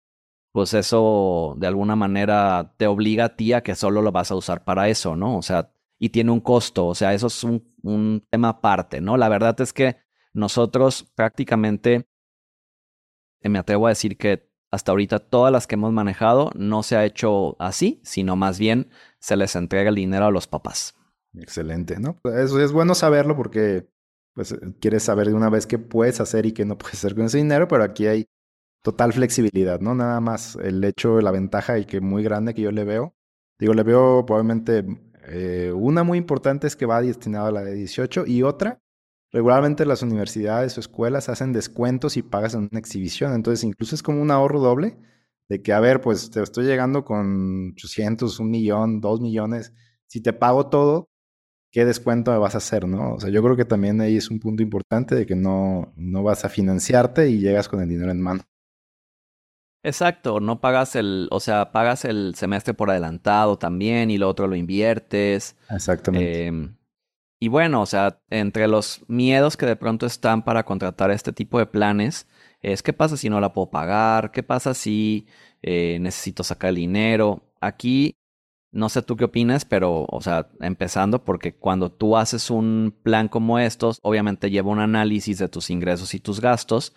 pues 0.52 0.73
eso 0.73 1.56
de 1.58 1.67
alguna 1.67 1.95
manera 1.95 2.73
te 2.78 2.88
obliga 2.88 3.26
a 3.26 3.36
ti 3.36 3.54
a 3.54 3.62
que 3.62 3.76
solo 3.76 4.02
lo 4.02 4.12
vas 4.12 4.32
a 4.32 4.36
usar 4.36 4.63
para 4.63 4.89
eso, 4.89 5.15
¿no? 5.15 5.38
O 5.38 5.41
sea, 5.41 5.71
y 5.99 6.10
tiene 6.10 6.32
un 6.32 6.41
costo, 6.41 6.88
o 6.88 6.95
sea, 6.95 7.13
eso 7.13 7.28
es 7.28 7.43
un, 7.43 7.73
un 7.84 8.26
tema 8.30 8.49
aparte, 8.49 8.99
¿no? 8.99 9.15
La 9.17 9.30
verdad 9.30 9.60
es 9.62 9.73
que 9.73 9.97
nosotros 10.33 11.11
prácticamente, 11.15 12.07
me 13.41 13.59
atrevo 13.59 13.87
a 13.87 13.89
decir 13.89 14.17
que 14.17 14.49
hasta 14.71 14.91
ahorita 14.91 15.19
todas 15.19 15.51
las 15.51 15.67
que 15.67 15.75
hemos 15.75 15.93
manejado 15.93 16.49
no 16.55 16.81
se 16.81 16.95
ha 16.95 17.05
hecho 17.05 17.55
así, 17.59 18.01
sino 18.03 18.35
más 18.35 18.57
bien 18.57 18.89
se 19.19 19.37
les 19.37 19.55
entrega 19.55 19.89
el 19.89 19.95
dinero 19.95 20.25
a 20.25 20.31
los 20.31 20.47
papás. 20.47 20.95
Excelente, 21.35 21.99
¿no? 21.99 22.19
Eso 22.23 22.59
es 22.59 22.71
bueno 22.71 22.95
saberlo 22.95 23.35
porque 23.35 23.87
pues 24.33 24.51
eh, 24.51 24.59
quieres 24.79 25.03
saber 25.03 25.27
de 25.27 25.33
una 25.33 25.49
vez 25.49 25.67
qué 25.67 25.77
puedes 25.77 26.19
hacer 26.19 26.45
y 26.45 26.53
qué 26.53 26.65
no 26.65 26.77
puedes 26.79 26.95
hacer 26.95 27.15
con 27.15 27.25
ese 27.25 27.37
dinero, 27.37 27.67
pero 27.67 27.83
aquí 27.83 28.07
hay 28.07 28.25
total 28.81 29.13
flexibilidad, 29.13 29.79
¿no? 29.79 29.95
Nada 29.95 30.19
más 30.19 30.55
el 30.55 30.83
hecho, 30.83 31.21
la 31.21 31.31
ventaja 31.31 31.77
y 31.77 31.85
que 31.85 32.01
muy 32.01 32.23
grande 32.23 32.53
que 32.53 32.63
yo 32.63 32.71
le 32.71 32.83
veo. 32.83 33.15
Digo, 33.59 33.73
le 33.73 33.83
veo 33.83 34.25
probablemente 34.25 34.85
eh, 35.27 35.71
una 35.73 36.03
muy 36.03 36.17
importante 36.17 36.67
es 36.67 36.75
que 36.75 36.85
va 36.85 37.01
destinada 37.01 37.47
a 37.47 37.51
la 37.51 37.63
de 37.63 37.73
18 37.75 38.25
y 38.25 38.43
otra 38.43 38.82
Regularmente 39.33 39.87
las 39.87 40.03
universidades 40.03 40.77
o 40.77 40.79
escuelas 40.79 41.27
hacen 41.27 41.53
descuentos 41.53 42.17
y 42.17 42.21
pagas 42.21 42.53
en 42.53 42.69
una 42.71 42.79
exhibición. 42.79 43.33
Entonces, 43.33 43.63
incluso 43.63 43.95
es 43.95 44.03
como 44.03 44.21
un 44.21 44.29
ahorro 44.29 44.59
doble 44.59 44.95
de 45.49 45.63
que, 45.63 45.73
a 45.73 45.79
ver, 45.79 46.01
pues 46.01 46.29
te 46.29 46.41
estoy 46.41 46.65
llegando 46.65 47.03
con 47.03 47.71
800, 47.71 48.39
un 48.39 48.51
millón, 48.51 49.01
dos 49.01 49.21
millones. 49.21 49.73
Si 50.05 50.21
te 50.21 50.33
pago 50.33 50.67
todo, 50.69 51.09
¿qué 51.71 51.83
descuento 51.83 52.31
me 52.31 52.37
vas 52.37 52.53
a 52.53 52.59
hacer, 52.59 52.87
no? 52.87 53.15
O 53.15 53.19
sea, 53.19 53.31
yo 53.31 53.41
creo 53.41 53.57
que 53.57 53.65
también 53.65 53.99
ahí 54.01 54.17
es 54.17 54.29
un 54.29 54.39
punto 54.39 54.61
importante 54.61 55.15
de 55.15 55.25
que 55.25 55.35
no, 55.35 55.91
no 55.95 56.21
vas 56.21 56.45
a 56.45 56.49
financiarte 56.49 57.27
y 57.29 57.39
llegas 57.39 57.67
con 57.67 57.81
el 57.81 57.89
dinero 57.89 58.11
en 58.11 58.21
mano. 58.21 58.43
Exacto, 59.81 60.39
no 60.39 60.61
pagas 60.61 60.95
el, 60.95 61.27
o 61.31 61.39
sea, 61.39 61.71
pagas 61.71 62.05
el 62.05 62.35
semestre 62.35 62.75
por 62.75 62.91
adelantado 62.91 63.57
también 63.57 64.11
y 64.11 64.19
lo 64.19 64.29
otro 64.29 64.47
lo 64.47 64.55
inviertes. 64.55 65.57
Exactamente. 65.71 66.45
Em, 66.45 66.75
y 67.43 67.49
bueno, 67.49 67.82
o 67.82 67.86
sea, 67.86 68.21
entre 68.29 68.69
los 68.69 69.03
miedos 69.10 69.58
que 69.58 69.65
de 69.65 69.75
pronto 69.75 70.06
están 70.06 70.45
para 70.45 70.63
contratar 70.63 71.12
este 71.12 71.34
tipo 71.34 71.60
de 71.60 71.65
planes, 71.65 72.25
es 72.62 72.82
qué 72.82 72.93
pasa 72.93 73.17
si 73.17 73.29
no 73.29 73.41
la 73.41 73.51
puedo 73.51 73.69
pagar, 73.69 74.32
qué 74.32 74.43
pasa 74.43 74.73
si 74.73 75.27
eh, 75.62 75.97
necesito 75.99 76.45
sacar 76.45 76.69
el 76.69 76.77
dinero. 76.77 77.53
Aquí, 77.60 78.15
no 78.71 78.88
sé 78.88 79.01
tú 79.01 79.17
qué 79.17 79.25
opinas, 79.25 79.65
pero, 79.65 80.06
o 80.10 80.21
sea, 80.21 80.51
empezando 80.62 81.25
porque 81.25 81.53
cuando 81.53 81.91
tú 81.91 82.15
haces 82.15 82.49
un 82.49 82.97
plan 83.03 83.27
como 83.27 83.60
estos, 83.60 83.99
obviamente 84.03 84.49
lleva 84.49 84.71
un 84.71 84.79
análisis 84.79 85.38
de 85.38 85.49
tus 85.49 85.69
ingresos 85.69 86.13
y 86.13 86.21
tus 86.21 86.39
gastos. 86.39 86.95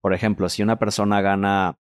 Por 0.00 0.14
ejemplo, 0.14 0.48
si 0.48 0.62
una 0.62 0.78
persona 0.78 1.20
gana 1.20 1.76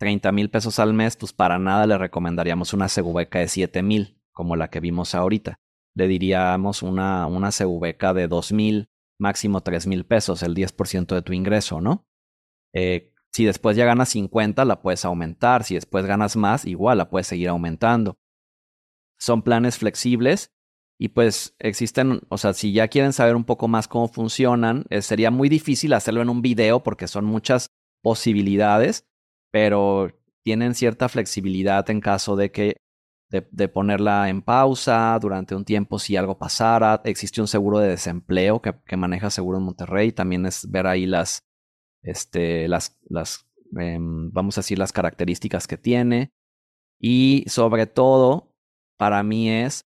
30 0.00 0.32
mil 0.32 0.50
pesos 0.50 0.78
al 0.78 0.92
mes, 0.92 1.16
pues 1.16 1.32
para 1.32 1.58
nada 1.58 1.86
le 1.86 1.96
recomendaríamos 1.96 2.74
una 2.74 2.88
segubeca 2.88 3.38
de 3.38 3.48
7 3.48 3.82
mil, 3.82 4.20
como 4.32 4.54
la 4.54 4.68
que 4.68 4.80
vimos 4.80 5.14
ahorita 5.14 5.58
le 5.98 6.06
diríamos 6.06 6.82
una, 6.82 7.26
una 7.26 7.50
CVK 7.50 8.14
de 8.14 8.28
dos 8.28 8.52
mil, 8.52 8.88
máximo 9.18 9.62
tres 9.62 9.88
mil 9.88 10.06
pesos, 10.06 10.44
el 10.44 10.54
10% 10.54 11.14
de 11.14 11.22
tu 11.22 11.32
ingreso, 11.32 11.80
¿no? 11.80 12.06
Eh, 12.72 13.12
si 13.32 13.44
después 13.44 13.76
ya 13.76 13.84
ganas 13.84 14.10
50, 14.10 14.64
la 14.64 14.80
puedes 14.80 15.04
aumentar. 15.04 15.64
Si 15.64 15.74
después 15.74 16.06
ganas 16.06 16.36
más, 16.36 16.64
igual 16.64 16.98
la 16.98 17.10
puedes 17.10 17.26
seguir 17.26 17.48
aumentando. 17.48 18.16
Son 19.18 19.42
planes 19.42 19.78
flexibles 19.78 20.52
Y 21.00 21.08
pues 21.08 21.56
existen, 21.58 22.20
o 22.28 22.38
sea, 22.38 22.52
si 22.52 22.72
ya 22.72 22.88
quieren 22.88 23.12
saber 23.12 23.36
un 23.36 23.44
poco 23.44 23.68
más 23.68 23.88
cómo 23.88 24.08
funcionan, 24.08 24.84
eh, 24.90 25.02
sería 25.02 25.30
muy 25.30 25.48
difícil 25.48 25.92
hacerlo 25.92 26.22
en 26.22 26.28
un 26.28 26.42
video 26.42 26.82
porque 26.82 27.08
son 27.08 27.24
muchas 27.24 27.70
posibilidades, 28.02 29.06
pero 29.52 30.12
tienen 30.44 30.74
cierta 30.74 31.08
flexibilidad 31.08 31.88
en 31.90 32.00
caso 32.00 32.36
de 32.36 32.50
que 32.50 32.76
de, 33.30 33.68
ponerla 33.68 34.28
en 34.30 34.42
pausa 34.42 35.18
durante 35.20 35.54
un 35.54 35.64
tiempo 35.64 35.98
si 35.98 36.16
algo 36.16 36.38
pasara. 36.38 37.00
Existe 37.04 37.40
un 37.40 37.48
seguro 37.48 37.78
de 37.78 37.88
desempleo 37.88 38.62
que, 38.62 38.96
maneja 38.96 39.30
Seguro 39.30 39.58
en 39.58 39.64
Monterrey. 39.64 40.12
También 40.12 40.46
es 40.46 40.70
ver 40.70 40.86
ahí 40.86 41.06
las, 41.06 41.46
este, 42.02 42.68
las, 42.68 42.98
las 43.08 43.46
em, 43.78 44.30
vamos 44.32 44.56
a 44.56 44.60
decir, 44.62 44.78
las 44.78 44.92
características 44.92 45.66
que 45.66 45.76
tiene. 45.76 46.32
Y 46.98 47.44
sobre 47.48 47.86
todo, 47.86 48.54
para 48.96 49.22
mí 49.22 49.50
es 49.50 49.84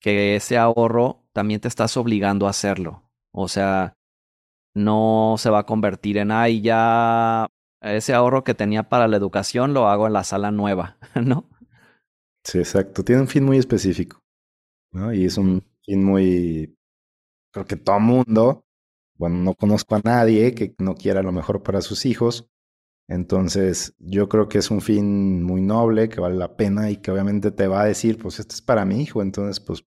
que 0.00 0.36
ese 0.36 0.56
ahorro 0.56 1.28
también 1.32 1.60
te 1.60 1.68
estás 1.68 1.96
obligando 1.96 2.46
a 2.46 2.50
hacerlo. 2.50 3.10
O 3.32 3.48
sea, 3.48 3.94
no 4.74 5.34
se 5.38 5.50
va 5.50 5.60
a 5.60 5.66
convertir 5.66 6.18
en, 6.18 6.30
ay, 6.30 6.62
ya 6.62 7.46
ese 7.82 8.14
ahorro 8.14 8.42
que 8.42 8.54
tenía 8.54 8.88
para 8.88 9.06
la 9.06 9.16
educación 9.16 9.74
lo 9.74 9.88
hago 9.88 10.06
en 10.06 10.14
la 10.14 10.24
sala 10.24 10.50
nueva, 10.50 10.96
¿no? 11.14 11.48
Sí, 12.48 12.58
exacto. 12.58 13.04
Tiene 13.04 13.20
un 13.20 13.28
fin 13.28 13.44
muy 13.44 13.58
específico, 13.58 14.22
¿no? 14.92 15.12
Y 15.12 15.26
es 15.26 15.38
un 15.38 15.62
fin 15.84 16.02
muy, 16.02 16.76
creo 17.52 17.66
que 17.66 17.76
todo 17.76 18.00
mundo, 18.00 18.64
bueno, 19.16 19.36
no 19.36 19.54
conozco 19.54 19.96
a 19.96 20.00
nadie 20.04 20.54
que 20.54 20.74
no 20.78 20.94
quiera 20.94 21.22
lo 21.22 21.32
mejor 21.32 21.62
para 21.62 21.82
sus 21.82 22.06
hijos. 22.06 22.48
Entonces, 23.08 23.94
yo 23.98 24.28
creo 24.28 24.48
que 24.48 24.58
es 24.58 24.70
un 24.70 24.80
fin 24.80 25.42
muy 25.44 25.62
noble, 25.62 26.08
que 26.08 26.20
vale 26.20 26.36
la 26.36 26.56
pena 26.56 26.90
y 26.90 26.98
que 26.98 27.10
obviamente 27.10 27.50
te 27.52 27.68
va 27.68 27.82
a 27.82 27.86
decir, 27.86 28.18
pues 28.18 28.40
esto 28.40 28.54
es 28.54 28.62
para 28.62 28.86
mi 28.86 29.02
hijo. 29.02 29.22
Entonces, 29.22 29.60
pues, 29.60 29.84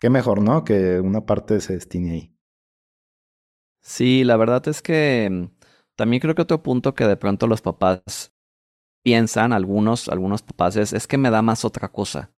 qué 0.00 0.10
mejor, 0.10 0.42
¿no? 0.42 0.64
Que 0.64 1.00
una 1.00 1.26
parte 1.26 1.60
se 1.60 1.74
destine 1.74 2.12
ahí. 2.12 2.36
Sí, 3.82 4.24
la 4.24 4.36
verdad 4.36 4.66
es 4.68 4.82
que 4.82 5.28
mm, 5.30 5.46
también 5.96 6.20
creo 6.20 6.34
que 6.34 6.42
otro 6.42 6.62
punto 6.62 6.94
que 6.94 7.06
de 7.06 7.16
pronto 7.16 7.46
los 7.46 7.62
papás 7.62 8.32
piensan, 9.02 9.52
algunos, 9.52 10.08
algunos 10.08 10.42
papás, 10.42 10.76
es, 10.76 11.06
que 11.06 11.18
me 11.18 11.30
da 11.30 11.42
más 11.42 11.64
otra 11.64 11.88
cosa. 11.88 12.30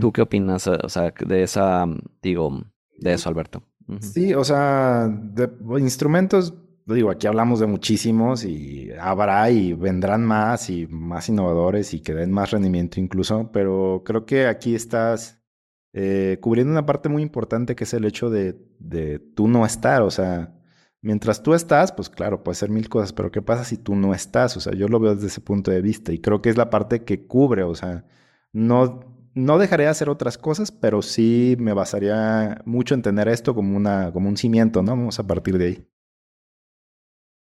¿Tú 0.00 0.12
qué 0.12 0.22
opinas, 0.22 0.68
o 0.68 0.88
sea, 0.88 1.12
de 1.26 1.42
esa, 1.42 1.84
digo, 2.22 2.62
de 2.98 3.14
eso, 3.14 3.28
Alberto? 3.28 3.62
Sí, 4.00 4.32
o 4.32 4.44
sea, 4.44 5.08
de 5.08 5.50
instrumentos, 5.80 6.54
digo, 6.86 7.10
aquí 7.10 7.26
hablamos 7.26 7.60
de 7.60 7.66
muchísimos 7.66 8.44
y 8.44 8.90
habrá 9.00 9.50
y 9.50 9.72
vendrán 9.72 10.24
más 10.24 10.70
y 10.70 10.86
más 10.86 11.28
innovadores 11.28 11.92
y 11.92 12.00
que 12.00 12.14
den 12.14 12.30
más 12.30 12.50
rendimiento 12.50 13.00
incluso, 13.00 13.50
pero 13.52 14.02
creo 14.04 14.26
que 14.26 14.46
aquí 14.46 14.74
estás 14.74 15.42
eh, 15.92 16.38
cubriendo 16.40 16.72
una 16.72 16.86
parte 16.86 17.08
muy 17.08 17.22
importante 17.22 17.74
que 17.74 17.84
es 17.84 17.94
el 17.94 18.04
hecho 18.04 18.30
de, 18.30 18.56
de 18.78 19.18
tú 19.18 19.48
no 19.48 19.66
estar, 19.66 20.02
o 20.02 20.10
sea, 20.10 20.54
Mientras 21.04 21.42
tú 21.42 21.52
estás, 21.52 21.92
pues 21.92 22.08
claro, 22.08 22.42
puede 22.42 22.54
ser 22.54 22.70
mil 22.70 22.88
cosas, 22.88 23.12
pero 23.12 23.30
¿qué 23.30 23.42
pasa 23.42 23.62
si 23.62 23.76
tú 23.76 23.94
no 23.94 24.14
estás? 24.14 24.56
O 24.56 24.60
sea, 24.60 24.72
yo 24.72 24.88
lo 24.88 24.98
veo 24.98 25.14
desde 25.14 25.26
ese 25.26 25.42
punto 25.42 25.70
de 25.70 25.82
vista 25.82 26.14
y 26.14 26.18
creo 26.18 26.40
que 26.40 26.48
es 26.48 26.56
la 26.56 26.70
parte 26.70 27.04
que 27.04 27.26
cubre, 27.26 27.62
o 27.62 27.74
sea, 27.74 28.06
no, 28.54 29.00
no 29.34 29.58
dejaré 29.58 29.84
de 29.84 29.90
hacer 29.90 30.08
otras 30.08 30.38
cosas, 30.38 30.72
pero 30.72 31.02
sí 31.02 31.56
me 31.58 31.74
basaría 31.74 32.62
mucho 32.64 32.94
en 32.94 33.02
tener 33.02 33.28
esto 33.28 33.54
como, 33.54 33.76
una, 33.76 34.12
como 34.14 34.30
un 34.30 34.38
cimiento, 34.38 34.82
¿no? 34.82 34.92
Vamos 34.92 35.18
a 35.18 35.26
partir 35.26 35.58
de 35.58 35.66
ahí. 35.66 35.86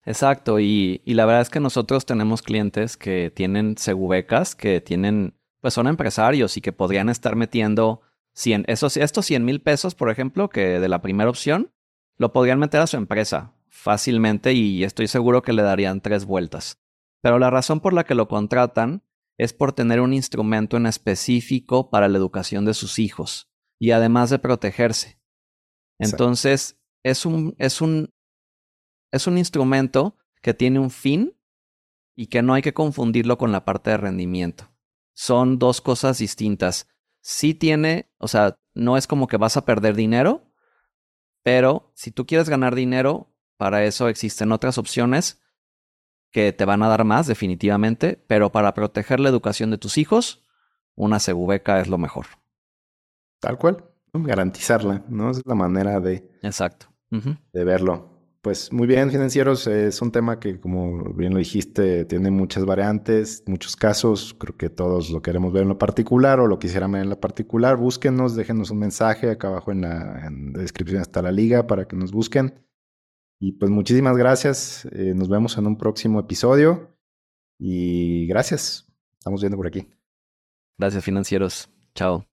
Exacto, 0.03 0.59
y, 0.59 1.01
y 1.05 1.13
la 1.13 1.25
verdad 1.25 1.43
es 1.43 1.49
que 1.49 1.61
nosotros 1.61 2.05
tenemos 2.05 2.41
clientes 2.41 2.97
que 2.97 3.31
tienen 3.33 3.77
segubecas, 3.77 4.53
que 4.53 4.81
tienen, 4.81 5.33
pues 5.61 5.73
son 5.73 5.87
empresarios 5.87 6.57
y 6.57 6.61
que 6.61 6.73
podrían 6.73 7.07
estar 7.07 7.37
metiendo 7.37 8.01
100, 8.33 8.65
esos, 8.67 8.97
estos 8.97 9.25
100 9.25 9.45
mil 9.45 9.61
pesos, 9.61 9.95
por 9.95 10.09
ejemplo, 10.09 10.49
que 10.49 10.81
de 10.81 10.89
la 10.89 11.01
primera 11.01 11.29
opción, 11.29 11.71
lo 12.17 12.33
podrían 12.33 12.59
meter 12.59 12.81
a 12.81 12.87
su 12.87 12.97
empresa 12.97 13.53
fácilmente 13.69 14.53
y 14.53 14.83
estoy 14.83 15.07
seguro 15.07 15.41
que 15.41 15.53
le 15.53 15.61
darían 15.61 16.01
tres 16.01 16.25
vueltas. 16.25 16.81
Pero 17.21 17.39
la 17.39 17.49
razón 17.49 17.79
por 17.79 17.93
la 17.93 18.03
que 18.03 18.15
lo 18.15 18.27
contratan 18.27 19.03
es 19.37 19.53
por 19.53 19.73
tener 19.73 19.99
un 19.99 20.13
instrumento 20.13 20.77
en 20.77 20.85
específico 20.85 21.89
para 21.89 22.07
la 22.07 22.17
educación 22.17 22.65
de 22.65 22.73
sus 22.73 22.99
hijos 22.99 23.51
y 23.79 23.91
además 23.91 24.29
de 24.29 24.39
protegerse. 24.39 25.19
Entonces, 25.99 26.79
es 27.03 27.25
un, 27.25 27.55
es 27.57 27.81
un, 27.81 28.13
es 29.11 29.27
un 29.27 29.37
instrumento 29.37 30.17
que 30.41 30.53
tiene 30.53 30.79
un 30.79 30.89
fin 30.89 31.37
y 32.15 32.27
que 32.27 32.41
no 32.41 32.53
hay 32.53 32.61
que 32.61 32.73
confundirlo 32.73 33.37
con 33.37 33.51
la 33.51 33.65
parte 33.65 33.91
de 33.91 33.97
rendimiento. 33.97 34.71
Son 35.13 35.59
dos 35.59 35.81
cosas 35.81 36.17
distintas. 36.17 36.87
Sí 37.21 37.53
tiene, 37.53 38.11
o 38.17 38.27
sea, 38.27 38.59
no 38.73 38.97
es 38.97 39.07
como 39.07 39.27
que 39.27 39.37
vas 39.37 39.57
a 39.57 39.65
perder 39.65 39.95
dinero, 39.95 40.44
pero 41.45 41.91
si 41.93 42.09
tú 42.09 42.25
quieres 42.25 42.49
ganar 42.49 42.73
dinero, 42.73 43.27
para 43.55 43.83
eso 43.83 44.07
existen 44.07 44.51
otras 44.51 44.79
opciones 44.79 45.43
que 46.31 46.51
te 46.53 46.65
van 46.65 46.81
a 46.81 46.87
dar 46.87 47.03
más 47.03 47.27
definitivamente, 47.27 48.19
pero 48.25 48.51
para 48.51 48.73
proteger 48.73 49.19
la 49.19 49.29
educación 49.29 49.69
de 49.69 49.77
tus 49.77 49.99
hijos, 49.99 50.43
una 50.95 51.19
segubeca 51.19 51.79
es 51.79 51.87
lo 51.87 51.99
mejor. 51.99 52.25
Tal 53.39 53.59
cual, 53.59 53.85
garantizarla, 54.11 55.03
¿no? 55.07 55.29
Es 55.29 55.43
la 55.45 55.53
manera 55.53 55.99
de, 55.99 56.27
Exacto. 56.41 56.87
de 57.11 57.63
verlo. 57.63 58.14
Pues 58.45 58.71
muy 58.71 58.85
bien, 58.85 59.09
financieros, 59.09 59.65
es 59.65 60.03
un 60.03 60.11
tema 60.11 60.39
que, 60.39 60.59
como 60.59 61.15
bien 61.15 61.33
lo 61.33 61.39
dijiste, 61.39 62.05
tiene 62.05 62.29
muchas 62.29 62.63
variantes, 62.63 63.41
muchos 63.47 63.75
casos. 63.75 64.35
Creo 64.37 64.55
que 64.55 64.69
todos 64.69 65.09
lo 65.09 65.23
queremos 65.23 65.51
ver 65.51 65.63
en 65.63 65.69
lo 65.69 65.79
particular 65.79 66.39
o 66.39 66.45
lo 66.45 66.59
quisieran 66.59 66.91
ver 66.91 67.01
en 67.01 67.09
lo 67.09 67.19
particular. 67.19 67.75
Búsquenos, 67.75 68.35
déjenos 68.35 68.69
un 68.69 68.77
mensaje 68.77 69.31
acá 69.31 69.47
abajo 69.47 69.71
en 69.71 69.81
la, 69.81 70.29
descripción 70.59 71.01
está 71.01 71.23
la 71.23 71.31
liga 71.31 71.65
para 71.65 71.87
que 71.87 71.95
nos 71.95 72.11
busquen. 72.11 72.53
Y 73.39 73.53
pues 73.53 73.71
muchísimas 73.71 74.15
gracias. 74.15 74.87
Eh, 74.91 75.13
nos 75.15 75.27
vemos 75.27 75.57
en 75.57 75.65
un 75.65 75.79
próximo 75.79 76.19
episodio. 76.19 76.95
Y 77.57 78.27
gracias. 78.27 78.85
Estamos 79.17 79.41
viendo 79.41 79.57
por 79.57 79.65
aquí. 79.65 79.89
Gracias, 80.77 81.03
financieros. 81.03 81.67
Chao. 81.95 82.27